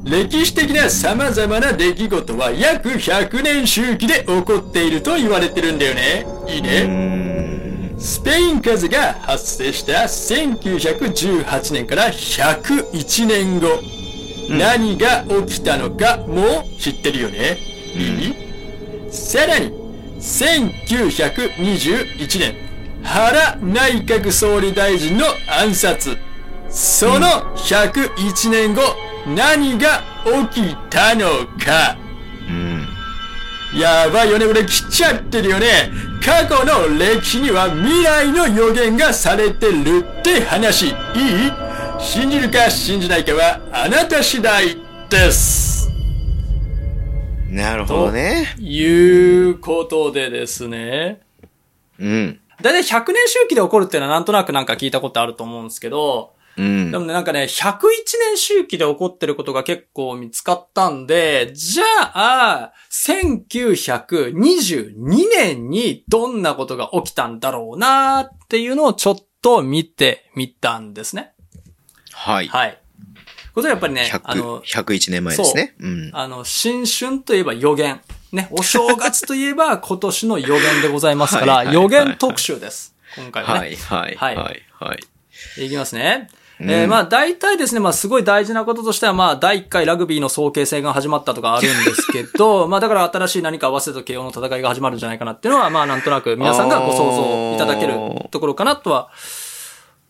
[0.04, 6.24] 歴史的な様々な出来事は約100年周期で起こっていると言われてるんだよね。
[6.48, 6.84] いいね。
[6.84, 7.98] ん。
[7.98, 13.80] スペイン風邪が発生した1918年から101年後、
[14.48, 17.58] 何が起きたのかも知ってるよね。
[17.94, 18.36] いい？
[19.10, 19.72] さらに、
[20.20, 22.54] 1921年、
[23.02, 25.26] 原内閣総理大臣の
[25.60, 26.16] 暗殺。
[26.70, 27.26] その
[27.56, 28.82] 101年後、
[29.34, 30.02] 何が
[30.50, 31.96] 起きたのか。
[32.48, 32.88] うん。
[33.78, 35.90] やばいよね、俺来ちゃってるよね。
[36.24, 40.88] 過去の歴史には未来の予言がされてるって話。
[40.88, 40.94] いい？
[42.00, 44.76] 信じるか信じないかはあなた次第
[45.10, 45.90] です。
[47.50, 48.54] なるほどね。
[48.58, 51.20] いうことでですね。
[51.98, 52.40] うん。
[52.62, 56.98] だいたい100年周期で起こるっていうのはなんとなくなんか聞いたことあると思うんですけど、うんで。
[56.98, 57.78] もね、なんかね、101
[58.30, 61.84] 年周期で起こってることが結構見つかったんで、じゃ
[62.14, 71.32] あ、1922年にどんなことが起きたんだろうなっていうのをちょっと見てみたんですね。
[72.12, 72.48] はい。
[72.48, 72.78] はい。
[73.54, 75.74] ことはやっぱりね、あ100の、101年前ですね。
[75.80, 76.10] うん。
[76.12, 78.00] あの、新春といえば予言。
[78.30, 82.94] ね、お正月といえば今年の予言でございますから、予言特集です。
[83.16, 83.60] 今回はね。
[83.60, 84.96] はい、はい、はいはい、は
[85.56, 85.66] い。
[85.66, 86.28] いきますね。
[86.60, 97.94] うんえーまあ大体ですね、まあすごい大事なこととしては、まあ第1回ラグビーの総形成が始まったとかあるんですけど、 まあだから新しい何か合わせと慶応の戦いが始まるんじゃないかなっていうのは、まあなんとなく皆さんがご想像いただける
[98.30, 99.10] ところかなとは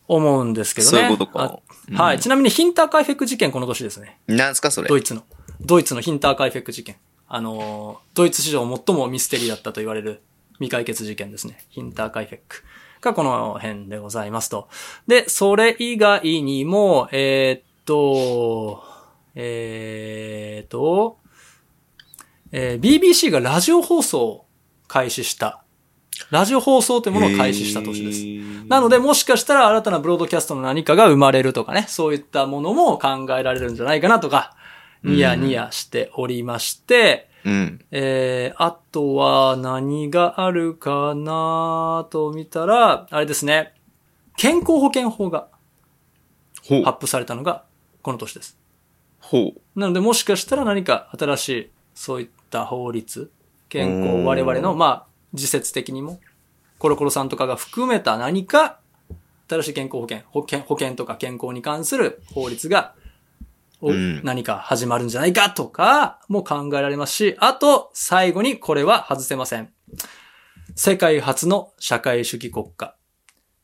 [0.06, 0.90] 思うんですけどね。
[0.90, 1.60] そういうことか
[1.96, 2.20] あはい。
[2.20, 4.18] ちなみにヒンターカイフェク事件この年ですね。
[4.26, 4.88] なんすか、それ？
[4.88, 4.96] ド。
[4.96, 5.22] イツの。
[5.60, 6.96] ドイツのヒンターカイフェク事件。
[7.28, 10.22] あのードイツ史上最もミステリーだったと言われる
[10.54, 11.58] 未解決事件ですね。
[11.68, 12.62] ヒンターカイフェク
[13.00, 14.68] がこの辺でございますと。
[15.06, 18.82] で、それ以外にも、えーっと、
[19.34, 21.18] えーっと、
[22.52, 24.46] えー BBC がラジオ放送を
[24.86, 25.62] 開始した。
[26.30, 28.68] ラジオ放送というものを開始した年です。
[28.68, 34.56] なので、もしかしたら新たなブロードキャストの何かが生まれるとかね、そういったものも考えられるんじゃないかなとか、
[35.04, 37.80] ニヤニヤしておりまして、うん。
[37.90, 43.74] えー、あとは何があるかなと見たら、あれですね、
[44.36, 45.48] 健康保険法が。
[46.84, 47.64] 発布されたのが
[48.02, 48.58] この年です。
[49.20, 49.80] ほう。
[49.80, 53.30] なので、もしかしたら何か新しい、そういった法律
[53.70, 56.20] 健康、うん我々の、まあ、自説的にも、
[56.78, 58.80] コロコロさんとかが含めた何か、
[59.48, 62.94] 新しい健康保険、保険、保険とか健康に関する法律が、
[63.80, 69.72] 何か始まるんじゃないかとかも考えられますし、あと、最後にこれは外せません。
[70.74, 72.94] 世界初の社会主義国家、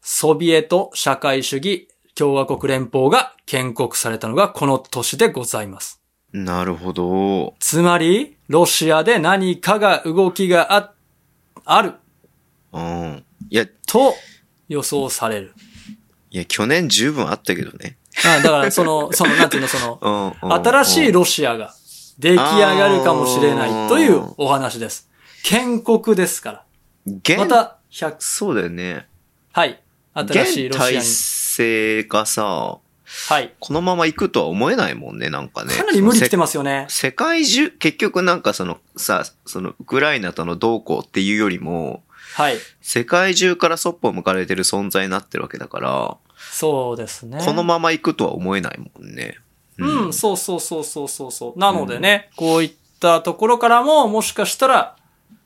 [0.00, 6.00] ソビエト社会主義共和国連邦が建国されたのがこの年でございます。
[6.32, 7.54] なるほど。
[7.60, 10.92] つまり、ロシアで何かが動きがあ、
[11.64, 11.94] ある
[12.72, 13.24] うん。
[13.50, 14.14] いや、と
[14.68, 15.54] 予想される。
[16.30, 17.96] いや、去年十分あったけどね。
[18.26, 21.74] あだから、その、 その、なんていうの、その、新しいロシアが
[22.18, 25.08] 出来上がるかもしれないというお話です。
[25.42, 26.64] 建国ですから。
[27.06, 29.06] 現また、100、そうだよね。
[29.52, 29.80] はい。
[30.14, 31.02] 新しいロシアに。
[31.02, 32.78] 制がさ、
[33.28, 33.52] はい。
[33.60, 35.74] このまま行くとは思えないもんね、なんかね。
[35.74, 36.86] かなり無理きてますよね。
[36.88, 42.02] せ世界中、結局なんかそのさ、そのウクライナとの同行っていうよりも、
[42.34, 42.56] はい。
[42.80, 46.16] 世界中からそっぽを向かれてる存在になってるわけだから、
[46.50, 47.42] そうですね。
[47.44, 49.38] このまま行くとは思えないもんね。
[49.78, 51.58] うん、そうそうそうそうそうそう。
[51.58, 54.96] なのでね、こういったところからも、もしかしたら、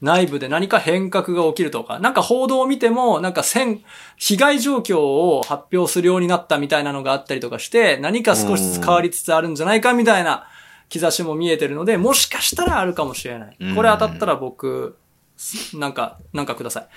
[0.01, 3.83] 内部で何か変革が起きるとか、なんか報道を見ても、なんか戦、
[4.17, 10.47] 被害状況を発表するようになったみたいなのがあったりとかして、何か少しずつ変わりつつあるんじゃないかみたいな
[10.89, 13.57] 兆しも見えてるので、もしかしたらあるかもしれない。
[13.75, 14.97] これ当たったら僕、
[15.75, 16.89] なんか、なんかください。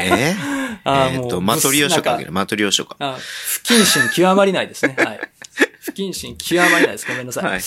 [0.00, 0.34] え
[0.84, 1.14] あー？
[1.14, 2.96] えーっと、マトリオ書かなんかマトリオ書か。
[2.98, 4.94] あ不謹慎極まりないですね。
[4.98, 5.20] はい。
[5.80, 7.06] 不謹慎極まりないです。
[7.08, 7.44] ごめんなさい。
[7.44, 7.62] はいはい。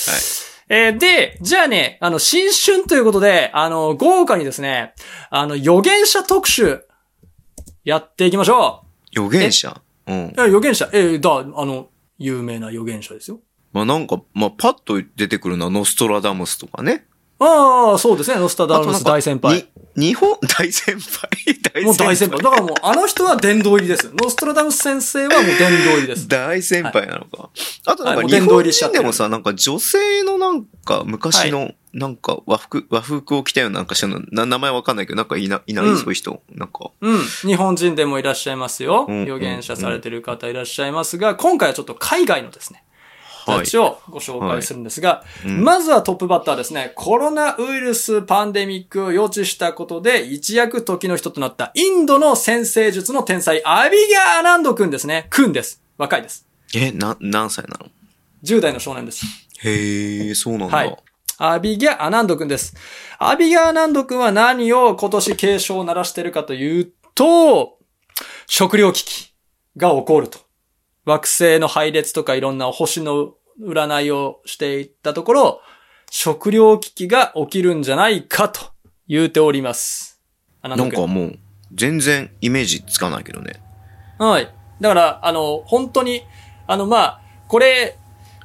[0.68, 4.94] えーで、じゃあね、あの、新春ということで、あの、豪華にですね、
[5.30, 6.82] あの、予言者特集、
[7.84, 8.84] やっていきましょ
[9.16, 9.80] 預言者？
[10.08, 13.40] うん予言者、えーだ、あの、有名な予言者ですよ。
[13.74, 17.06] まあなんか、まあパッと出てくるのはノストラダムスとかね。
[17.40, 19.68] ああ、そうですね、ノスタダムス大先輩。
[19.96, 21.30] に日本、大先輩？
[21.74, 22.42] 大もう大先輩。
[22.42, 24.12] だからもう、あの人は殿堂入りです。
[24.14, 26.28] ノストラダムス先生はもう殿堂入りです。
[26.28, 27.50] 大先輩なのか。
[27.86, 36.42] あとなんはいもう殿堂か日本人でもさ、なんか女性のなんか昔のなんか和服、和服を着たようななんかしてるの、な名前わかんないけど、なんかいな、いない、うんそういう人。
[36.52, 36.92] なんか。
[37.02, 37.20] うん。
[37.20, 39.06] 日本人でもいらっしゃいますよ。
[39.08, 42.85] うん予言者されてる方いらっしゃいますが、今回はちょっと海外のですね、はい
[43.46, 55.28] たちをご紹介するんですが、うんまずはトップバッターですね、コロナウイルスパンデミックを予知したことで一躍時の人となったインドの先生術の天才アビギャーアナンド君ですね。
[55.30, 55.82] 君です。
[55.98, 56.48] 若いです。
[56.76, 57.90] え、な、何歳なの
[58.44, 59.26] ？10代の少年です。
[59.60, 60.78] へえ、そうなんだ。
[60.78, 60.98] はい
[61.38, 62.76] アビギャ・アナンド君です。
[63.20, 67.78] アビギャ・アナンド君は何を今年警鐘を鳴らしているかというと、
[68.48, 69.34] 食糧危機
[69.76, 70.40] が起こると。
[71.06, 75.62] 惑星の配列とかいろんな星の占いをしていったところ、
[76.10, 78.62] 食糧危機が起きるんじゃないかと
[79.08, 80.22] 言うております。
[80.64, 80.76] な。
[80.76, 81.40] んかもう、
[81.74, 83.62] 全然イメージつかないけどね。
[84.18, 84.50] はい。
[84.82, 86.24] だから、あの、本当に、
[86.68, 87.98] あの、まあ、これ、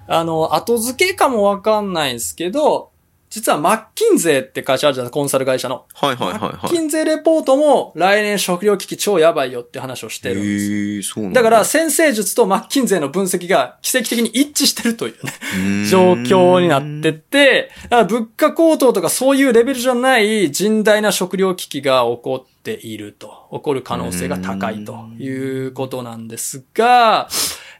[0.06, 2.89] あの、後付けかもわかんないんですけど、
[3.30, 5.86] 実はマッキンゼーって会社あるじゃないコンサル会社の。
[5.94, 10.34] はいはいはいマッキはンゼーレポートも来年食料危機超やばいよって話をしてい。
[10.34, 10.72] るんです。
[10.72, 11.42] へえ、そうなんだ。
[11.42, 27.28] だから、先生術とマッキンゼーの分析が奇跡的に一致してるというね、状況になってて、だから物価高騰とかそういうレベルじゃない甚大な食料危機が起こっていると、起こる可能性が高いということなんですが、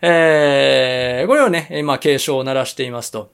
[0.00, 3.32] えー、これをね、今警鐘を鳴らしていますと。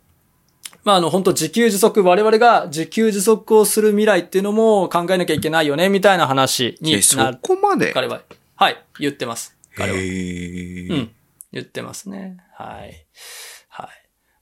[0.86, 7.92] まあ、あの、本当自給自足、我々が自給自足をする未来っていうのも考えなきゃいけないよね、みたいな話にえ、そな、こまで？
[7.92, 8.22] 彼は、
[8.54, 9.56] はい、言ってます。
[9.76, 9.98] 彼は。
[9.98, 10.08] へうえ。
[11.00, 11.10] ん。
[11.50, 12.36] 言ってますね。
[12.54, 13.04] はい。
[13.68, 13.88] はい。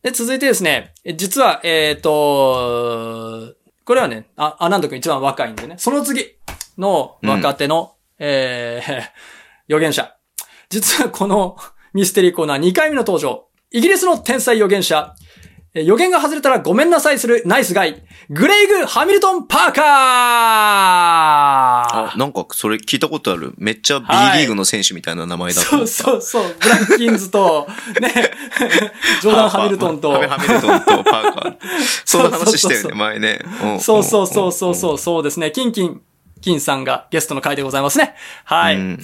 [0.02, 3.54] で、続いてですね、え実は、えっ、と、
[3.86, 6.26] これはね、あ、アナンド君一番若いんでね、その次
[6.76, 8.92] の若手の、えー、
[9.74, 10.14] 預言者。
[10.68, 11.56] 実はこの
[11.94, 13.46] ミステリーコーナー2回目の登場。
[13.70, 15.14] イギリスの天才預言者。
[15.76, 18.00] え予言が外れたらごめんなさいするナイスガイ。
[18.30, 19.84] グレイグ・ハミルトン・パーカー
[22.12, 23.54] あ、なんかそれ聞いたことある。
[23.58, 25.92] めっちゃ B はいリーグの選手みたいな名前だとそう思った。
[25.92, 26.54] そうそう。
[26.60, 27.66] ブラッキンズと、
[28.00, 28.14] ね、
[29.20, 31.56] ジョーダン・ハミルトンとハ、ミルトンとパーカー。
[32.06, 33.40] そんな話したよね、そうそうそう前ね。
[33.78, 35.50] うそうそうそうそう、そうですね。
[35.50, 36.00] キンキン、
[36.40, 38.14] キンさんがゲストの回でございますね。
[38.44, 38.76] はい。
[38.76, 39.00] うん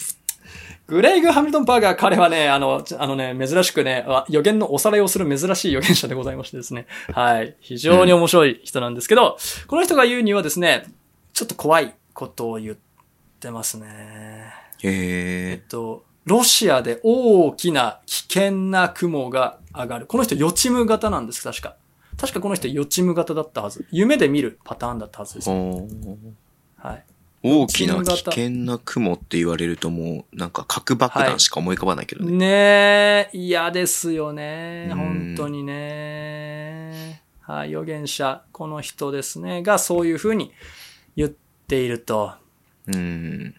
[0.91, 6.87] グレイグ・ハミルトン・パーガー、彼はね、あの、ちあのね、珍しくね、あ予言のおさらいをする珍しい予言者でございましてですね。
[7.15, 7.57] はい。
[7.61, 9.39] 非常に面白い人なんですけど、
[9.69, 10.87] この人が言うにはですね、
[11.33, 12.77] ちょっと怖いことを言っ
[13.39, 14.53] てますね。
[14.83, 20.07] えへっと、ロシアで大きな危険な雲が上がる。
[20.07, 21.77] この人予知夢型なんです、確か。
[22.19, 23.87] 確かこの人予知夢型だったはず。
[23.93, 25.49] 夢で見るパターンだったはずです。
[25.49, 26.17] ほー
[26.77, 27.05] はい。
[27.43, 32.37] 大きな危険な雲って言われるともう、なんか核爆弾しか思い浮かばないけどね。
[32.37, 34.89] ねえ、嫌ですよね。
[34.91, 37.23] うん本当にね。
[37.41, 40.53] はい、預言者、この人ですね、がそういうふうに
[41.17, 41.31] 言っ
[41.67, 42.35] ていると。
[42.87, 43.55] うん。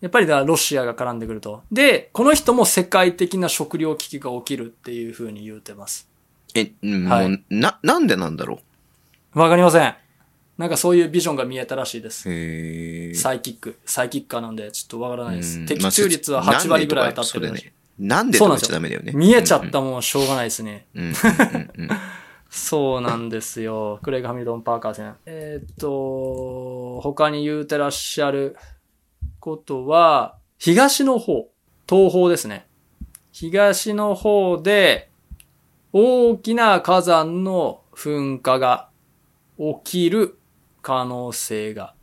[0.00, 1.62] やっぱりだ、ロシアが絡んでくると。
[1.72, 6.08] で、この人も世界的な食糧危機が起きるっていうふうに言うてます。
[6.54, 8.60] え、うんはいもう、な、なんでなんだろ
[9.32, 9.94] わかりません。
[10.56, 12.22] なんかそういうビジョンが見えたらしいです。
[13.20, 13.78] サイキック。
[13.84, 15.58] サイキッカーなんで、ちょっとわからないです。
[15.58, 17.72] うん的中率は8割ぐらい当たってるらしい。
[17.98, 19.12] なんでとかちゃダメだよね。
[19.14, 20.86] 見えちゃったもんはしょうがないですね。
[22.50, 23.98] そうなんですよ。
[24.02, 25.16] クレイグ・ハミルトン・パーカー戦。
[25.26, 28.56] えーっと、他に言うてらっしゃる
[29.40, 31.48] ことは、東の方、
[31.88, 32.66] 東方ですね。
[33.32, 35.10] 東の方で、
[35.92, 38.88] 大きな火山の噴火が
[39.58, 40.38] 起きる
[40.84, 41.94] 可能性が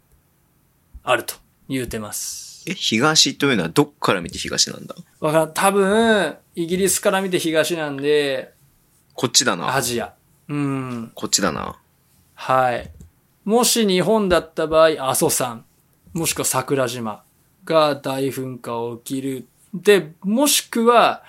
[1.03, 1.35] あると
[1.69, 2.65] 言うてます。
[2.67, 4.95] え、東というのはどっから見て東なんだ？
[5.19, 5.53] わからん。
[5.53, 8.53] 多分、イギリスから見て東なんで、
[9.13, 9.75] こっちだな。
[9.75, 10.13] アジア。
[10.47, 11.11] うん。
[11.13, 11.79] こっちだな。
[12.33, 12.91] はい。
[13.45, 15.63] もし日本だった場合、阿蘇山、
[16.13, 17.23] もしくは桜島
[17.63, 19.47] が大噴火起きる。
[19.73, 21.23] で、もしくは、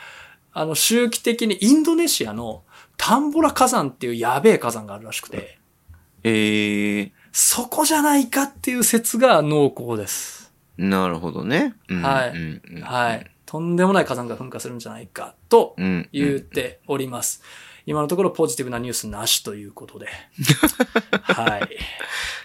[0.52, 2.62] あの、周期的にインドネシアの
[2.96, 5.58] タンボラ火山っていうやべえ火山があるらしくて、
[6.24, 10.52] ええそこじゃないかっていう説が濃厚です。
[10.76, 11.74] なるほどね。
[11.88, 13.26] うんはいうんうんはい。
[13.46, 16.08] とんでもない火山が噴火するんじゃないかとうん。
[16.12, 17.42] 言っております。
[17.86, 20.08] 今のところポジティブなニュースなしということで。
[21.22, 21.78] はい。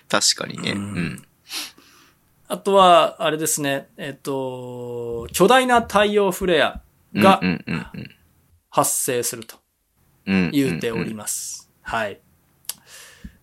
[0.09, 0.71] 確かにね。
[0.71, 1.23] ううんん。
[2.49, 6.81] あとは、あれですね、えっと、巨大な太陽フレア
[7.13, 7.41] が
[8.69, 9.57] 発生すると
[10.25, 10.51] うん。
[10.51, 11.69] 言うております。
[11.81, 12.19] はい。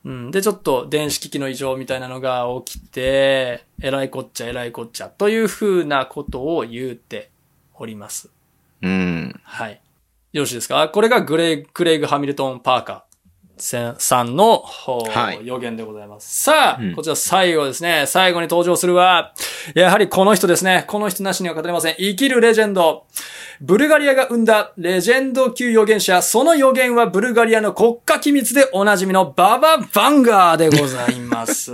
[0.05, 7.31] うん、で、ちょっと電子機器の異常みたいなのが起きて、えらいこっちゃえらいこっちゃというふうなことを言うて
[7.73, 8.29] おります。
[8.83, 9.41] うん。
[9.43, 9.81] はい。
[10.33, 10.89] よろしいですか？
[10.91, 13.14] これがグレイ、クレイグ・ハミルトン・パーカー
[13.57, 16.43] さんの、はい予言でございます。
[16.43, 18.05] さあ、うんこちら最後ですね。
[18.07, 19.33] 最後に登場するは、
[19.75, 20.85] やはりこの人ですね。
[20.89, 21.95] この人なしには語れません。
[21.97, 23.07] 生きるレジェンド。
[23.61, 26.23] ブルガリアが生んだレジェンド級預言者。
[26.23, 31.73] その予言はブルガリアの国家機密でおなじみのババ・バンガーでございます。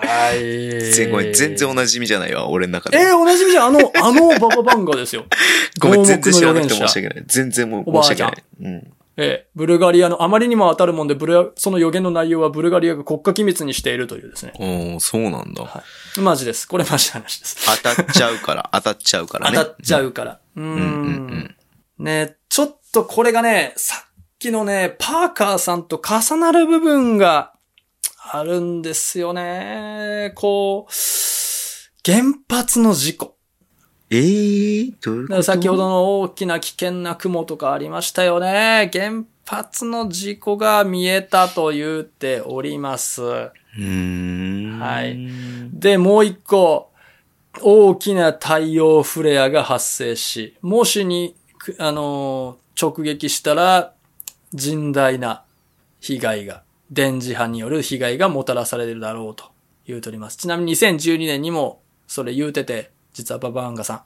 [0.00, 0.92] はい。
[0.92, 2.98] 全ごめん全然おなじみじゃないわ、俺の中で。
[2.98, 3.66] えー、おなじみじゃん。
[3.68, 5.24] あの、あのババ・バンガーですよ。
[5.80, 7.24] ごめん、全然知らなくて申し訳ない。
[7.26, 8.42] 全然もう申し訳ない。
[8.62, 8.92] うん。
[9.16, 14.52] ええ、ブルガリアの、あまりにも当たるもんで、ブルその予言の内容はブルガリアが国家機密にしているというですね。
[14.56, 15.64] おーそうなんだ。
[15.64, 15.82] は
[16.16, 16.20] い。
[16.20, 16.66] マジです。
[16.66, 17.66] これマジな話です。
[17.82, 19.58] 当たっちゃうから、当たっちゃうからね。
[19.58, 20.40] 当たっちゃうから。
[20.56, 20.66] うーん。
[20.66, 20.86] うんうんう
[21.36, 21.56] ん
[21.98, 27.52] ね、ちょっとこれがね、さっきのね、パーカーさんと重なる部分が
[28.32, 30.32] あるんですよね。
[30.34, 30.92] こう、
[32.10, 33.36] 原発の事故。
[34.12, 35.42] えー、どういうこと？
[35.44, 38.90] 先ほどの大きな危険な雲とかありましたよね。
[38.92, 43.22] 原発の事故が見えたと言っております。
[43.22, 43.50] は
[45.04, 45.16] い
[45.72, 46.90] で、もう一個、
[47.62, 51.36] 大きな太陽フレアが発生し、もしに、
[51.78, 53.92] あの直撃したら、
[54.54, 55.44] 甚大な
[56.00, 59.44] 被害が、電磁波による被害がもたらされるだろうと
[59.86, 60.36] 言うております。
[60.36, 62.90] ちなみに2012年にもそれ言うてて、
[63.20, 64.02] 実はババアンガさん。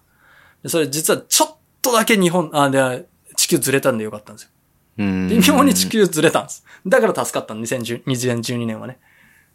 [0.62, 3.06] でそれ実はちょっとだけ日本、あ、で、
[3.36, 4.50] 地球ずれたんでよかったんですよ。
[4.98, 5.28] うん。
[5.28, 6.64] 微妙に地球ずれたんです。
[6.86, 8.98] だから助かったん2010 2012年はね。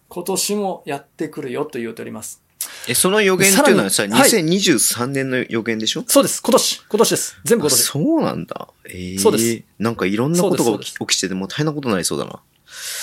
[0.08, 2.42] 今年もやってくるよと言うております。
[2.88, 6.04] え、その予言っていうのはさ、さらにはい2023年の予言でしょ？
[6.08, 6.42] そうです。
[6.42, 6.82] 今年。
[6.90, 7.40] 今年です。
[7.46, 7.84] 全部今あ年。
[7.84, 8.68] そうなんだ。
[8.90, 9.64] ええそうです。
[9.78, 12.42] なんかいろんなことが起きててもう大変なことになりそうだな。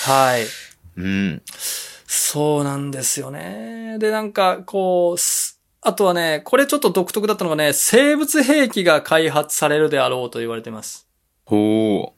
[0.05, 0.45] はい。
[0.97, 1.41] うん。
[2.05, 3.97] そうなんですよね。
[3.99, 11.07] で、なんか、こう、すあとはね、これちょっと独特だったのがね、生物兵器が開発されるであろうと言われています。
[11.45, 12.13] ほ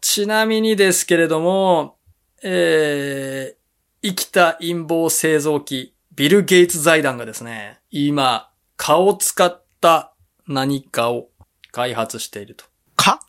[0.00, 1.96] ちなみにですけれども、
[2.42, 10.14] えー、生きた陰謀製造機、ビル・ゲイツ財団がですね、今、蚊を使った
[10.46, 11.28] 何かを
[11.70, 12.64] 開発していると。
[12.64, 12.68] う。
[12.96, 13.20] か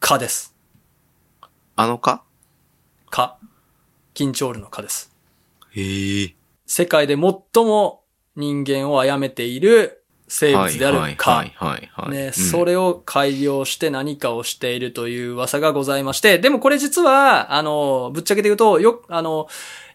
[0.00, 0.54] 蚊です。
[1.76, 2.24] あのか
[3.10, 3.36] 蚊。
[4.14, 5.12] 緊張ルの蚊です。
[5.72, 6.34] へえ。
[6.66, 8.03] 世界で最も
[8.36, 11.30] 人間を殺めている生物である蚊。
[11.30, 12.10] はいはいはい、はい。
[12.10, 19.48] ね、うんそれを改良して何かをしているという噂がございまして、でもこれ実は、あの、ぶっちゃけて言うと、よ、あの、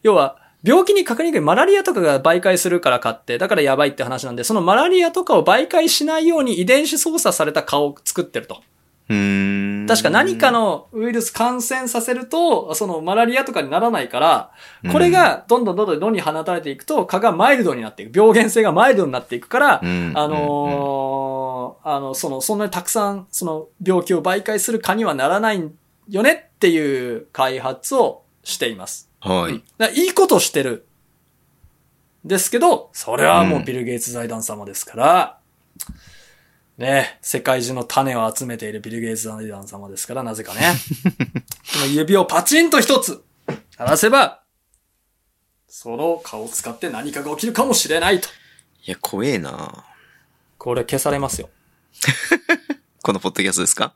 [0.03, 8.61] 要は、病気にかかりにくいマラリアとかが媒介するからかって、だからやばいって話なんで、そのマラリアとかを媒介しないように遺伝子操作された蚊を作ってると。
[9.09, 14.51] 確か何かのウイルス感染させると、そのマラリアとかにならないから、
[14.91, 18.15] これがどんどんどんどん野に放たれていくと、蚊がマイルドになっていく。
[18.15, 25.71] 病原性がマイルドになっていくから、うん、あのーあの、その、そんなにたくさん、その、病気を媒介する蚊にはならない
[26.07, 29.09] よねっていう開発をしています。
[29.21, 29.63] はい。
[29.95, 30.85] いいことしてる。
[32.25, 35.37] ですけど、それはもうビル・ゲイツ財団様ですから、
[36.79, 40.61] ね、世界中の種を集めているビル・ゲイツ財団様ですから、なぜかね。
[41.73, 43.21] この指をパチンと一つ
[43.77, 44.41] 鳴らせば、
[45.67, 48.29] その顔を使って何かが起きるかもしれないと。
[48.85, 49.83] いや、怖えな
[50.57, 51.49] これ消されますよ。
[53.03, 53.93] このポッドキャストですか？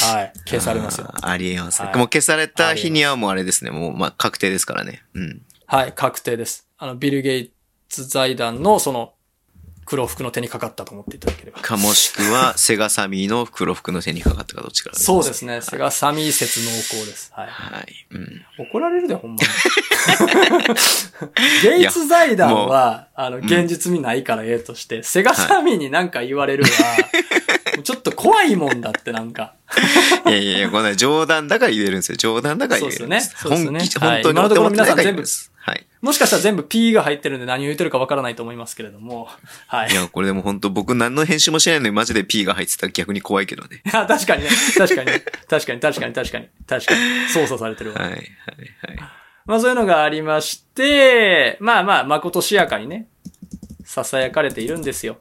[0.00, 0.32] はい。
[0.46, 1.12] 消されますよ。
[1.20, 1.88] ありえますね。
[1.88, 3.70] はいもう消された日にはもうあれですね。
[3.70, 5.04] もう、まあ、確定ですからね。
[5.12, 5.42] うん。
[5.66, 6.66] はい、確定です。
[6.78, 7.52] あの、ビル・ゲイ
[7.90, 9.12] ツ財団のその、
[9.84, 11.60] 黒服の手にかかったと思っていただければ。
[11.60, 15.60] かもしくは、セガサミーの黒服の手にかかったかどっちか、そうですね。
[15.60, 17.32] セガサミー説濃厚です。
[17.34, 17.46] はい。
[17.48, 18.06] はい。
[18.10, 18.44] うん。
[18.58, 19.48] 怒られるで、ほんまに。
[21.62, 26.70] ゲイツ財団は、あの、現実味ないからええとして、セガサミーになんか言われるは、
[27.76, 29.54] もうちょっと怖いもんだってなんか。
[30.26, 32.16] いやいやいや、こんな冗談だから言えるんですよ。
[32.16, 33.34] 冗談だから言えるんです。
[33.38, 35.24] そうですよね本気、そうですよねはい本当に今のところ皆さん思っ
[35.64, 35.86] はい。
[36.00, 39.28] もしかしたら全部 P が入ってるんで何を言ってるかわからないと思いますけれども。
[39.68, 39.92] はい。
[39.92, 43.80] いや、これでも本当僕何の編集もしないのにマジで P が入ってたら逆に怖いけどね。
[43.86, 44.50] いや、確かにね。
[44.76, 45.10] 確かに。
[45.48, 46.48] 確かに、確かに、確かに。
[46.66, 47.28] 確かに。
[47.28, 48.00] 操作されてるわ。
[48.00, 48.28] はい、はい、はい。
[49.46, 53.06] まあそういうのがありまして、まあまあ、まことしやかにね、
[53.84, 55.18] 囁かれているんですよ。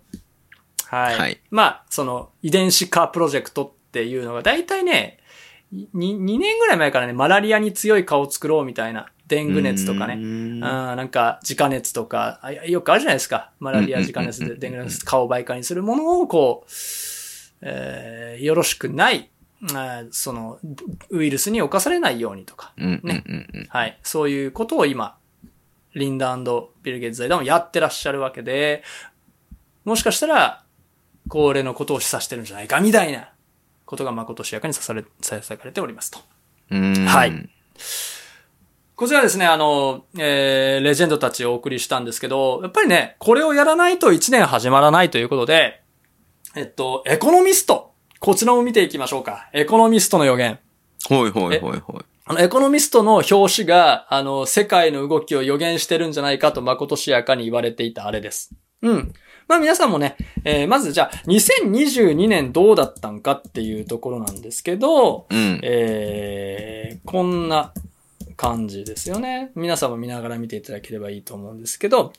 [0.87, 1.17] はい。
[1.17, 5.19] はいまあ、その、遺伝子化プロジェクトっていうのが、だいたいね、
[5.73, 13.51] 2, 2年ぐらい前からね、マラリアに強い蚊を作ろうみたいな、デング熱とかね、うーんなんか、自家熱とか、あよくあるじゃないですか。
[13.59, 16.69] マラリア自家熱で、デング熱、蚊を媒介にするものを、こう、
[17.61, 19.29] えーよろしくない、
[19.71, 20.59] あーその、
[21.11, 23.23] ウイルスに侵されないようにとか、ね。
[23.69, 23.97] はい。
[24.03, 25.15] そういうことを今、
[25.93, 26.35] リンダ
[26.83, 28.83] ビル・ゲイツ財団もやってらっしゃるわけで、
[29.85, 30.63] もしかしたら、
[31.29, 33.29] これのことを示唆してるんじゃないか、みたいな
[33.85, 36.19] ことが誠しやかにさされ、さされておりますと。
[37.07, 37.49] はい。
[39.01, 45.81] こちらですね、あの、えー、レジェンドたちをお送りしたんですけど、やっぱりね、これをやらないと1年始まらないということで、
[46.55, 47.95] えっと、エコノミスト。
[48.19, 49.49] こちらも見ていきましょうか。
[49.53, 50.59] エコノミストの予言。
[51.09, 52.01] ほいほいほいほい。
[52.25, 58.51] あの、エコノミストの表紙が、あの、世界の動きを予言してるんじゃないかと、まことしやかに言われていたあれです。
[58.83, 59.13] うん。
[59.47, 65.59] まあ皆さんもね、えーまずじゃあ、2022年どうだったんかっていうところなんですけど、うん。
[65.63, 67.73] えー、こんな
[68.41, 69.51] 感じですよね。
[69.53, 72.11] 皆さんも見ながら見ていただければいいと思うんですけど、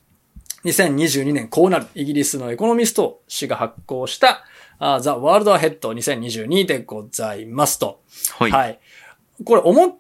[0.65, 1.87] 2022年こうなる。
[1.97, 4.45] イギリスのエコノミスト氏が発行した、
[4.79, 8.03] The World Ahead 2022でございますと。
[8.39, 8.51] はい。
[8.53, 8.81] はい。
[9.45, 9.93] これ、思いっ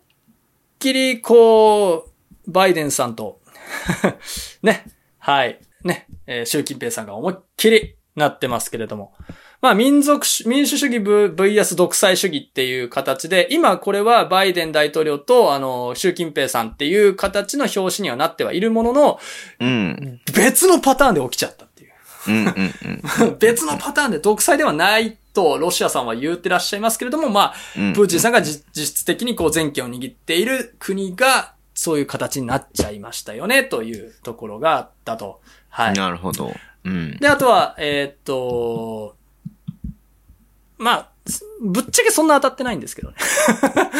[0.78, 2.08] きり、こ
[2.46, 3.40] う、バイデンさんと、
[4.62, 4.84] ね、
[5.18, 9.12] はい、ね、えー習近平さんが思いっきりなってますけれども。
[9.62, 19.20] まあ、民族主、民主主義 VS 独裁主義っていう形で、今これはバイデン大統領と、あの、習近平さんっていう形の表紙にはなってはいるものの、
[19.60, 20.20] うん。
[20.34, 21.92] 別のパターンで起きちゃったっていう。
[22.26, 22.74] うん、うん、
[23.20, 23.38] うん。
[23.38, 35.40] 別のパターンで独裁ではないと、ロシアさんは言ってらっしゃいますけれども、まあ、うんプーチンさんがじ実質的にこう全権を握っている国が、そういう形になっちゃいましたよね、というところがあったと。
[35.68, 35.94] はい。
[35.94, 36.52] なるほど。
[36.84, 37.16] うん。
[37.18, 39.21] で、あとは、えーっと、
[40.82, 43.16] まあ、すぶっちゃけそんな当たってないんですけどね。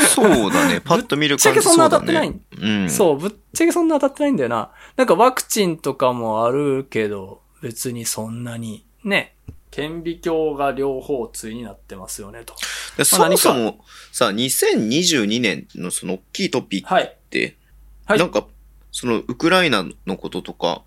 [0.09, 0.81] そうだね。
[0.85, 2.75] パッと見る感じぶっちゃけそんな当たってないそうだね。
[2.83, 2.91] うん。
[2.91, 4.71] そう、ぶっちゃけそんな当たってないんだよな。
[4.97, 9.37] なんかワクチンとかもあるけど、別にそんなに、ね、
[9.71, 12.55] 顕微鏡が両方対になってますよね、と。
[12.97, 17.05] でそもそも、さ、2022年のその大きいトピックはい。
[17.05, 17.57] って、
[18.05, 18.47] はいなんか、
[18.91, 20.83] そのウクライナのこととか、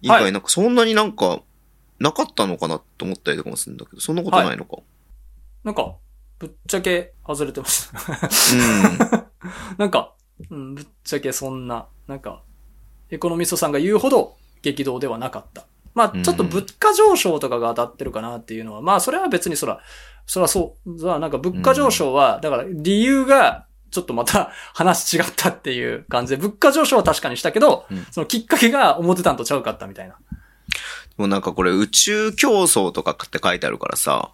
[0.00, 1.42] 以外なんかそんなになんか、
[2.00, 4.78] なかったのかなと思ったりとかもするんだけど、そんなことないのか。
[5.64, 5.96] なんか、
[6.38, 7.90] ぶっちゃけ外れてます。
[8.54, 9.24] うん。
[9.78, 10.14] なんか、
[10.50, 12.42] うん、ぶっちゃけそんな、なんか、
[13.10, 15.66] エコノミストさんが言うほど激動ではなかった。
[15.94, 19.80] まあ、ちょっと物価上昇とかが当たってるかなっていうのは、まあ、それは別にそら、
[20.26, 30.16] そらそう、そらなんか物価上昇は、だから理由が、ちょっとまた 話違ったっていう感じで、物価上昇は確かにしたけど、うんそのきっかけが思ってたんとちゃうかったみたいな。
[31.16, 34.32] もうなんかこれ宇宙競争とかって書いてあるからさ、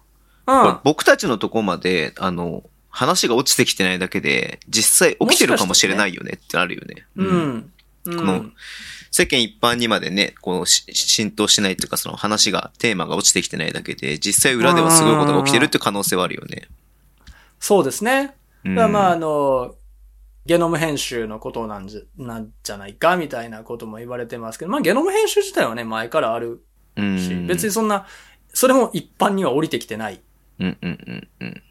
[0.83, 7.05] 僕たちのとこまで、あの、話が落ちてきてないだけで、実際起きてるかもしれないよねってあるよね。
[7.15, 7.23] う。
[7.23, 7.71] ん。
[8.05, 8.17] うん。
[8.17, 8.45] この
[9.11, 16.67] 世間一般にまでね、こうし浸透しないっていうかその話が、テーマが落ちてきてないだけで、実際裏ではすごいことが起きてるって可能性はあるよね。
[17.59, 18.35] そうですね。
[18.63, 19.75] うんまあ、あの、
[20.45, 26.63] ゲノム編集のことなんじゃ、なんじゃないか、みたいなことも言われてますけど、まあ、ゲノム編集自体はね、前からある
[26.95, 28.05] うんし、別にそんな、
[28.53, 30.21] それも一般には降りてきてない
[30.61, 31.63] うんうんうんうん。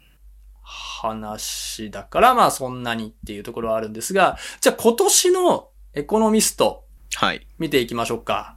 [0.63, 6.83] 話だから、まあ、そんなにっていうところはあるんですが、じゃあ今年のエコノミスト、
[7.13, 7.45] はい。
[7.57, 8.55] 見ていきましょうか。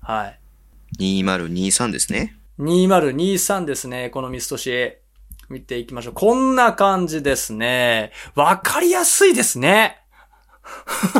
[0.00, 0.38] はい。
[0.98, 2.36] 2023ですね。
[2.58, 4.96] 2023ですね、エコノミスト誌。
[5.48, 6.14] 見ていきましょう。
[6.14, 8.10] こんな感じですね。
[8.34, 10.00] わかりやすいですね。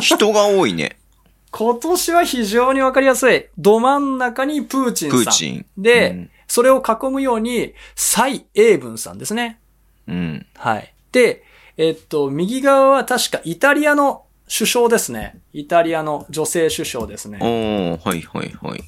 [0.01, 0.99] 人が多いね。
[1.51, 3.47] 今年は非常にわかりやすい。
[3.57, 5.23] ど真ん中にプーチンさん。
[5.23, 5.65] プーチン。
[5.77, 9.59] で、うんそれを囲むように、蔡英文さんですね。
[10.07, 10.45] うん。
[10.55, 10.93] はい。
[11.11, 11.43] で、
[11.77, 15.39] えっと、右側は確かイタリアの首相ですね。
[15.53, 17.39] イタリアの女性首相ですね。
[17.41, 18.83] おー、はいはいはい。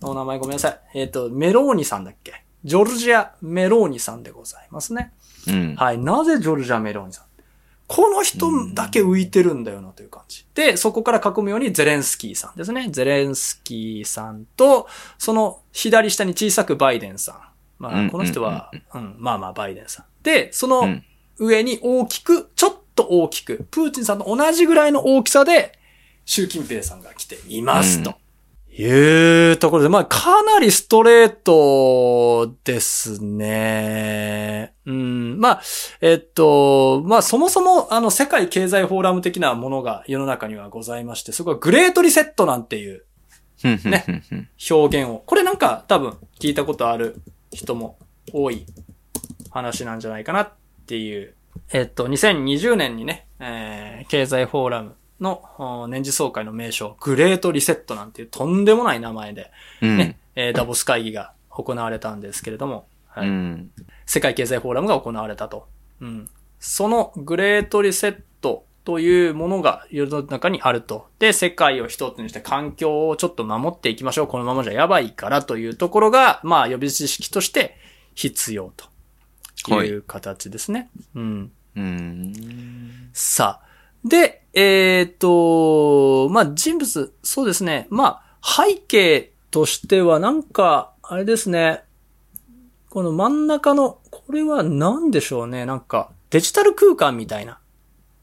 [0.00, 0.80] お名前ごめんなさい。
[0.94, 2.44] えっと、メローニさんだっけ？
[2.64, 5.12] ジョルジア・メローニさんでございますね。
[5.48, 5.74] うん。
[5.74, 5.98] はい。
[5.98, 7.25] なぜジョルジャ・メローニさん？
[7.86, 10.44] この人だけ浮いてるんだよなという感じ。
[10.54, 12.88] で、そこから囲むようにゼレンスキーさんですね。
[12.90, 17.36] ゼレンスキーさんと、その左下に小さくバイデンさん。
[17.78, 20.06] まうんあ、この人は、うん、まあまあバイデンさん。
[20.22, 21.04] で、そうのん
[21.38, 25.78] 上に大きく、ちょっと大きく、プーチンさんと同じぐらいの大きさで、
[26.24, 28.14] 習近平さんが来ていますと。
[28.78, 34.74] いうところで、まあ、かなりストレートですね。
[34.84, 35.40] うん。
[35.40, 35.62] まあ、
[36.02, 43.06] えっと、まあ、そもそも、あの、世界経済フォーラム的なものが世の中にはございまして、そこはグレートリセットなんていう
[43.64, 44.22] ねね。
[44.70, 45.22] 表現を。
[45.24, 47.20] これなんか多分聞いたことある
[47.52, 47.98] 人も
[48.32, 48.66] 多い
[49.50, 50.52] 話なんじゃないかなっ
[50.86, 51.34] ていう。
[51.72, 59.50] えっと、2020年にね、えー経済フォーラムのお年次総会の名称、グレートリセットなんていうとんでもない名前で、
[59.80, 59.98] うん。
[59.98, 63.70] ね、えーダボス会議が行われたんですけれども、はいうん。
[64.04, 65.68] 世界経済フォーラムが行われたと。
[66.00, 66.28] うん。
[66.58, 71.08] そのグレートリセットというものが世の中にあると。
[71.18, 74.26] で、世界を一つにして環境をちょっと守っていきましょう。
[74.26, 77.76] このままじゃやばいからというところが、まあ予備知識として
[78.14, 78.72] 必要
[79.64, 80.90] という形ですね。
[81.14, 81.52] うん。
[81.74, 83.10] うん。
[83.12, 83.65] さあ。
[84.06, 87.86] で、えっ、と、まあ、人物、そうですね。
[87.90, 91.82] まあ、背景としてはなんか、あれですね。
[92.88, 95.66] この真ん中の、これは何でしょうね。
[95.66, 97.58] なんか、デジタル空間みたいな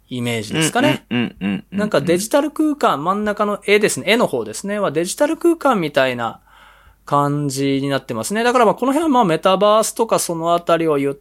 [0.10, 1.06] イメージですかね。
[1.10, 1.78] うんうんうん。
[1.78, 4.06] なんかデジタル空間、真ん中の絵ですね。
[4.08, 4.80] 絵の方ですね。
[4.80, 6.42] はデジタル空間みたいな
[7.06, 8.44] 感じになってますね。
[8.44, 11.18] だからまあこの辺はまあメタバースとかそのあたりを言っ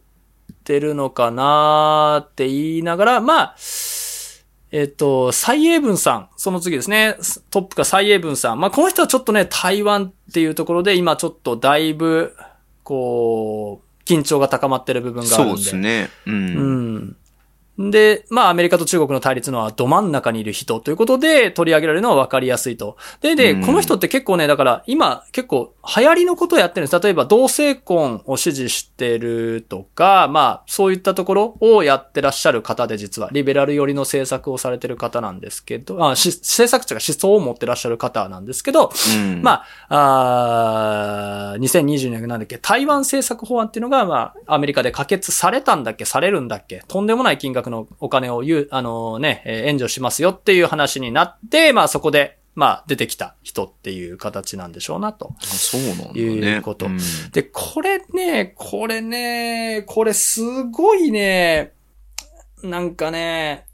[0.63, 3.55] てるのかなーって言いながら、まあ、
[4.75, 7.15] えっと、蔡英文さん、その次ですね。
[7.51, 8.59] トップが蔡英文さん。
[8.59, 12.35] まあこの人はちょっとね、台湾っていうところで今ちょっとだいぶ、
[12.81, 15.61] こう、緊張が高まってる部分があるんで。
[15.61, 16.09] そうですね。
[16.25, 16.33] うん。
[16.33, 16.39] う
[16.97, 17.17] ん。
[17.77, 22.97] で、まあ、アメリカと中国の対立のはど真ん中にいる人ということで取り上げられるのは分かりやすいと。
[23.21, 27.03] で、で、うんこの人って結構ね、だから今結構流行りのことをやってるんです。
[27.03, 39.41] 例えば同性婚を支持してるとか、まあ、そういったところをやってらっしゃる方で実は、リベラル寄りの政策をされてる方なんですけど、あし政策というか思想を持ってらっしゃる方なんですけど、うん。
[39.41, 55.33] まあ、あー2020年なんだっけ、台湾政策法案っていうのが、まあ、アメリカで可決されたんだっけ、されるんだっけ、とんでもない金額のお金を言う、あのね、えー援助しますよっていう話になって、まあそこで、まあ出てきた人っていう形なんでしょうなと。
[55.39, 56.19] あそうなんだね。
[56.19, 56.99] いうことん
[57.31, 61.73] で、これね、これね、これすごいね、
[62.61, 63.65] なんかね、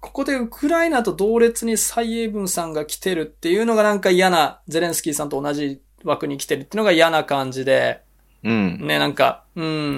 [0.00, 8.02] ここでウクライナと同列に蔡英文さんが来てるっていうのがなんか嫌な、ゼレンスキーさんと同じ枠に来てるっていうのが嫌な感じで、
[8.44, 8.86] うん。
[8.86, 9.96] ね、なんか、うん、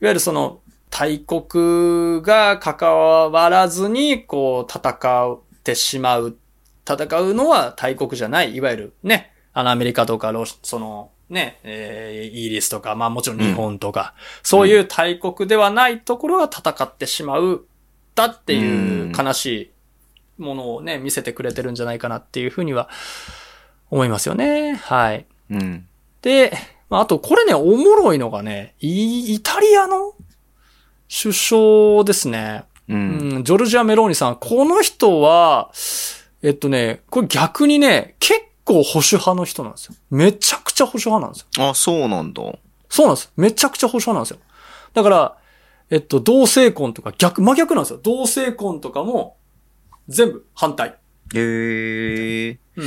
[0.00, 0.60] いわゆるその、
[0.90, 4.90] 大国が関わらずに、こう、戦
[5.32, 6.36] ってしまう。
[6.88, 8.54] 戦うのは大国じゃない。
[8.56, 17.66] いわゆるね、あの、アメリカとか、ロシその、ね、えーイギリスとか、まあもちろん日本とか、そういう大国ではないところが戦ってしまう、
[18.14, 19.46] だっていう悲し
[20.38, 22.88] いものをね、見せてくれてるんじゃないかなっていうふうには
[23.90, 24.74] 思いますよね。
[24.74, 25.26] はい。
[25.50, 25.86] うん。
[26.22, 26.52] で、
[26.88, 30.14] まあ、あと、これね、おもろいのがね、イイタリアの
[31.08, 32.64] 首相ですね。
[32.88, 32.94] う。
[32.94, 34.36] うんん、ジョルジア・メローニさん。
[34.36, 35.70] この人は、
[36.42, 39.94] えっとね、これ逆にね、結構保守派の人なんですよ。
[40.10, 41.68] めちゃくちゃ保守派なんですよ。
[41.70, 42.42] あ、そうなんだ。
[42.88, 43.32] そうなんです。
[43.36, 44.38] めちゃくちゃ保守派なんですよ。
[44.94, 45.36] だから、
[45.90, 48.00] えっと、同性婚とか逆、真逆なんですよ。
[48.02, 49.36] 同性婚とかも、
[50.08, 50.98] 全部反対。
[51.34, 52.58] へえ。
[52.76, 52.86] うん。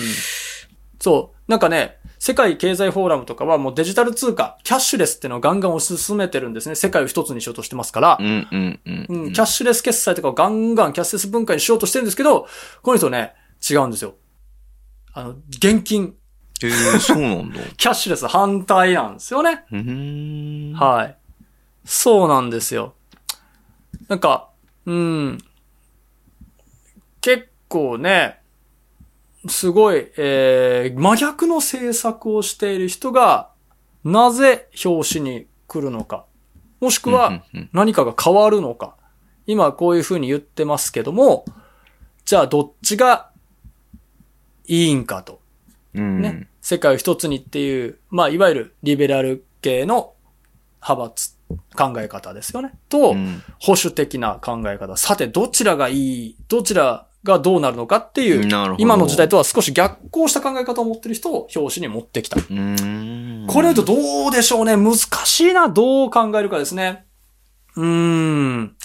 [1.00, 1.52] そう。
[1.52, 6.76] なんかね、世界経済フォーラムとかはもうデジタル通貨、キャッシュレスっていうのをガンガン推し進めてるんですね。
[6.76, 8.24] 世界を一つにしようとしてますからう。
[8.24, 9.06] んうんうん。
[9.08, 12.48] うん、キャッシュレス決済とかをガンガンキャッシュレス文化にしようとしてるんですけど、
[12.82, 13.34] この人ね、
[13.68, 14.16] 違うんですよ。
[15.14, 16.14] あの、現金、
[16.62, 17.62] えー、そうなんだ。
[17.78, 19.64] キャッシュレス反対なんですよね。
[20.76, 21.18] はい。
[21.86, 22.96] そうなんですよ。
[24.10, 24.50] なんか、
[24.86, 25.38] うん。
[27.22, 28.39] 結構ね、
[29.50, 33.50] すごい、えー、真逆の政策をしている人が、
[34.04, 36.26] なぜ表紙に来るのか。
[36.80, 37.44] もしくは、
[37.74, 38.96] 何かが変わるのか。
[39.46, 41.44] 今こういうふうに言ってますけども、
[42.24, 43.32] じゃあどっちが
[44.68, 45.42] いいんかと。
[45.96, 46.22] うん。
[46.22, 46.48] ね。
[46.62, 50.14] 世界を一つにっていう、まあ、いわゆるリベラル系の
[50.82, 51.36] 派閥、
[51.76, 52.74] 考え方ですよね。
[52.88, 54.96] と、うん保守的な考え方。
[54.96, 62.38] さて、どちらがいい、どちらがどうなるのかっていう、今の時代とは少し逆行した考え方を持ってる人を表紙に持ってきた。
[62.38, 64.78] これ言うとどうでしょうね。
[64.78, 65.70] 難しいな。
[65.70, 67.06] どう考えるかですね。
[67.76, 68.76] うーん。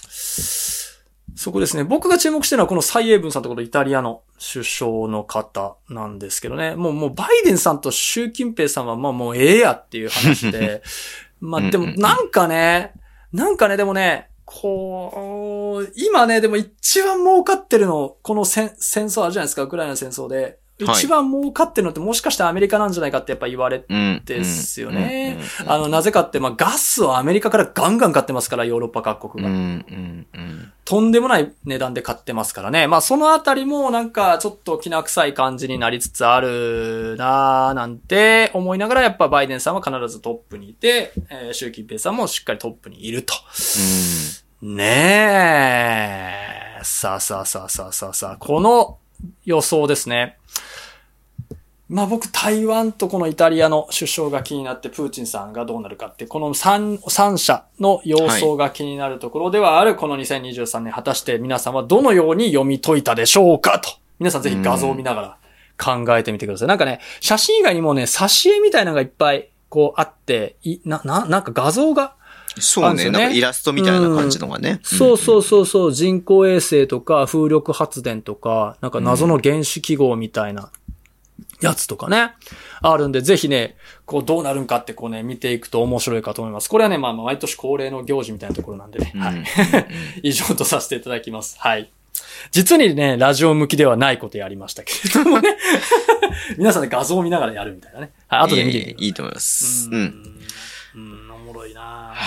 [1.36, 1.84] そこですね。
[1.84, 4.22] 僕が注目してるのはこの蔡英文さんとこのイタリアの
[4.52, 6.74] 首相の方なんですけどね。
[6.74, 10.82] もう、もうバイデンさんと習近平さんはまあもうええやっていう話で。
[11.40, 12.94] まあでもなんかね、
[13.32, 15.18] なんかね、でもね、こう、
[15.96, 20.36] 今ね、でも一番儲かってるの、この戦戦争あるじゃないですか、ウクライナの戦争で。
[20.42, 24.22] はい一番儲かってるのってもしかしてアメリカなんじゃないかってやっぱ言われうん。
[24.24, 25.70] ですよねうん。
[25.70, 29.84] あの、なぜかって、まあ、ガスをアメリカからガンガン買ってますから、ヨーロッパ各国が。
[30.84, 32.88] とんでもない値段で買ってますからね。
[32.88, 43.32] まあ、そのあたりもなんか、ちょっと気な臭い感じになりつつあるなぁ、なんて思いながら、やっぱバイデンさんは必ずトップにいて、えー習近平さんもしっかりトップにいると。
[44.66, 46.38] ね
[46.80, 46.84] え。
[46.84, 48.96] さあさあさあさあさあさあ、この
[49.44, 50.38] 予想ですね。
[51.90, 63.90] まあ僕、台湾とこのイタリアの首相が気になって、プーチンさんがどうなるかって、この三、三者の様相が気になるところではある、この2023年、果たして皆さんはどのように読み解いたでしょうかと。
[64.18, 65.38] 皆さんぜひ画像を見ながら
[66.04, 66.68] 考えてみてください。
[66.68, 72.14] なんかね、写真以外にもね、挿絵みたいなのがいっぱい、こうあって、い、な、な、なんか画像が、
[72.58, 73.04] そうね。
[73.04, 74.80] ねなんかイラストみたいな感じのがね。
[74.82, 80.70] そうそうそうそう、人工衛星とか風力発電とか、なんか謎の原子記号みたいな
[81.60, 82.32] やつとかね、
[82.80, 83.76] あるんで、ぜひね、
[84.06, 86.68] こうどうなるんかってこうね、見ていくと面白いかと思います。
[86.68, 89.20] これはね、まあまあ毎年恒例の行事みたいなところなんでね、うん。
[89.20, 89.34] はい。
[89.34, 89.44] う ん
[90.22, 91.56] 以上とさせていただきます。
[91.58, 91.90] はい。
[92.50, 95.56] 実にね、ラジオ向きではないことやりましたけれどもね。
[96.58, 98.12] 皆さんで画像を見ながらやるみたいなね。
[98.28, 99.06] はい、後で見てみてください。
[99.06, 99.88] いいと思います。
[99.90, 100.33] うん。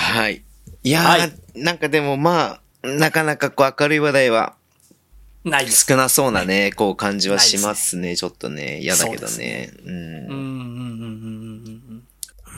[0.08, 0.44] はい。
[0.84, 4.56] いやー、はいなんかでもまあ、なかなかこう明るい話題は
[5.44, 5.68] ない。
[5.72, 8.16] 少なそうなね、こう感じはしますね。
[8.16, 9.72] ちょっとね、嫌だけどそうね。
[9.84, 9.90] う。
[9.90, 11.87] うんん、うん、うん、うん、うん。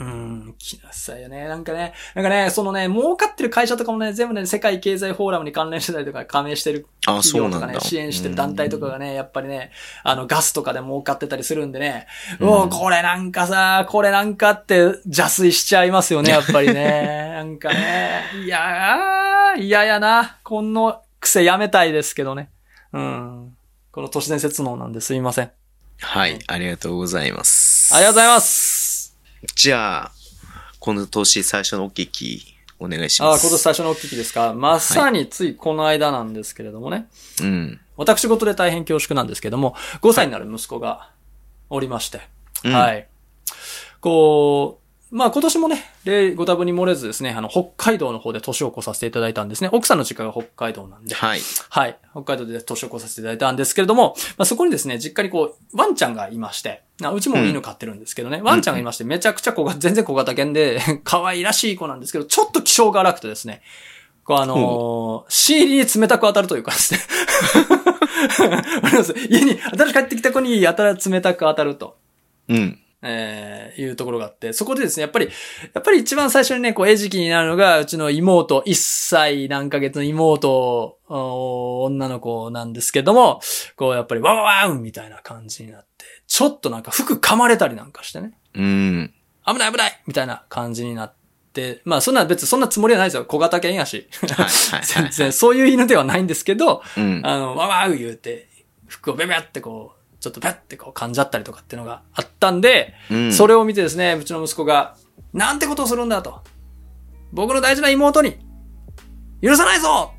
[0.00, 1.46] うん、気なさいよね。
[1.46, 7.78] なんかね、なんかね、そのね、儲かってる会社とかもね、全部ね、世界経済フォーラムに関連してたりとか、加盟してるあ、企業とかね。
[7.80, 9.72] 支援してる団体とかがね、やっぱりね、
[10.02, 12.06] あの、ガスとかで儲かってたりするんでね、
[12.40, 17.32] うんおこれなんかさ、これなんかって邪推しちゃいますよね、やっぱりね。
[17.36, 20.38] なんかね、いやー、嫌やな。
[20.44, 22.48] この癖やめたいですけどね。
[22.94, 23.56] うん。
[23.92, 25.50] この都市伝説能なんですいません。
[26.00, 27.94] はい、ありがとうございます。
[27.94, 28.79] ありがとうございます。
[29.54, 30.12] じゃあ、
[30.78, 33.42] この年最初のお聞き、お願いしああ、ます。
[33.46, 34.54] 今年最初のお聞きですか？
[34.54, 37.08] まさについこの間なんですけれどもね。
[37.42, 37.80] うん。
[37.96, 41.10] 私事で大変恐縮なんですけども、5歳になる息子が
[41.68, 42.20] おりまして。
[42.64, 43.06] うんはい。
[44.00, 49.68] こう、まあ今年もね、例ご多分に漏れずですね、あの、北海道の方で年を越させていただいたんですね。
[49.72, 51.14] 奥さんの実家が北海道なんで。
[51.14, 51.40] はい。
[51.68, 51.98] はい。
[52.12, 63.62] 北海道で年を越させていただいたんですけれども、まあ、そこにですね、実家にこう、ワンちゃんがいまして、あうちも犬飼ってるんですけどね、ワンちゃんがいまして、めちゃくちゃ小が、全然小型犬で、可愛らしい子なんですけど、ちょっと気性が荒くてですね、
[64.24, 67.00] こうあのー、シーリに冷たく当たるというかですね。
[69.28, 71.96] 家に、新しく帰ってきた子にやたら冷たく当たると。
[72.48, 72.79] うん。
[73.02, 75.28] えーいうところがあって、そこでですね、やっぱり、
[75.72, 83.40] やっぱり一番最初にね、こう、餌食になるのが、うちの妹、1歳何ヶ月の妹、お女の子なんですけども、
[83.76, 89.14] こう、やっぱり、ワンワンワンみたいな感じになって、ちょっとなんか服噛まれたりなんかしてね、うん。
[89.46, 91.14] 危ない危ないみたいな感じになっ
[91.52, 93.24] て、まあ、そんな別にそんなつもりはないですよ。
[93.24, 94.08] 小型犬やし。
[94.82, 97.22] 全然、そういう犬ではないんですけど、うん。
[97.24, 98.48] あの、わわー言うて、
[98.86, 104.96] 服をベベってこう、ちょっとペッてこう噛んじゃったりとかっていうのがあったんで、うんそれを見てですね、うちの息子が、
[105.32, 106.42] なんてことをするんだと。
[107.32, 108.38] 僕の大事な妹に、
[109.42, 110.12] 許さないぞ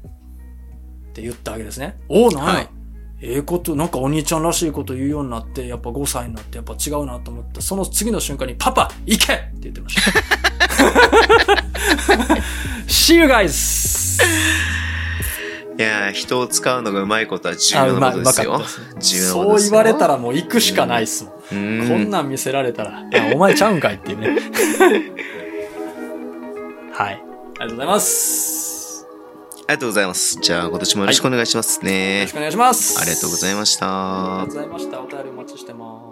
[1.09, 1.99] って言ったわけですね。
[2.09, 2.69] おお、なんや、はい
[3.23, 7.61] ええこと、なんかお兄ちゃんらしいこと言うようになって、やっぱ5歳になって、やっぱ違うなと思った。
[7.61, 10.11] その次の瞬間に、パパ、行けって言ってました。
[12.87, 14.80] See you guys!
[15.77, 18.59] いやー人を使うのがうまいことは重あ、要なことですよ。
[18.99, 21.33] すそう言われたらもう行くしかないっすもん。
[21.33, 21.39] う
[21.87, 24.29] こんんなん見せられたら、あお前ちゃうんかいっていうね。
[26.93, 27.23] はい。
[27.59, 29.05] ありがとうございます。
[29.67, 30.37] ありがとうございます。
[30.41, 32.31] じゃあ今年もよろしくお願いしますよねろし。
[32.33, 32.99] くお願いします。
[32.99, 34.55] ありがとうございましたありがとう。
[34.55, 34.99] ございました。
[35.01, 36.10] お便りお待ちしてます。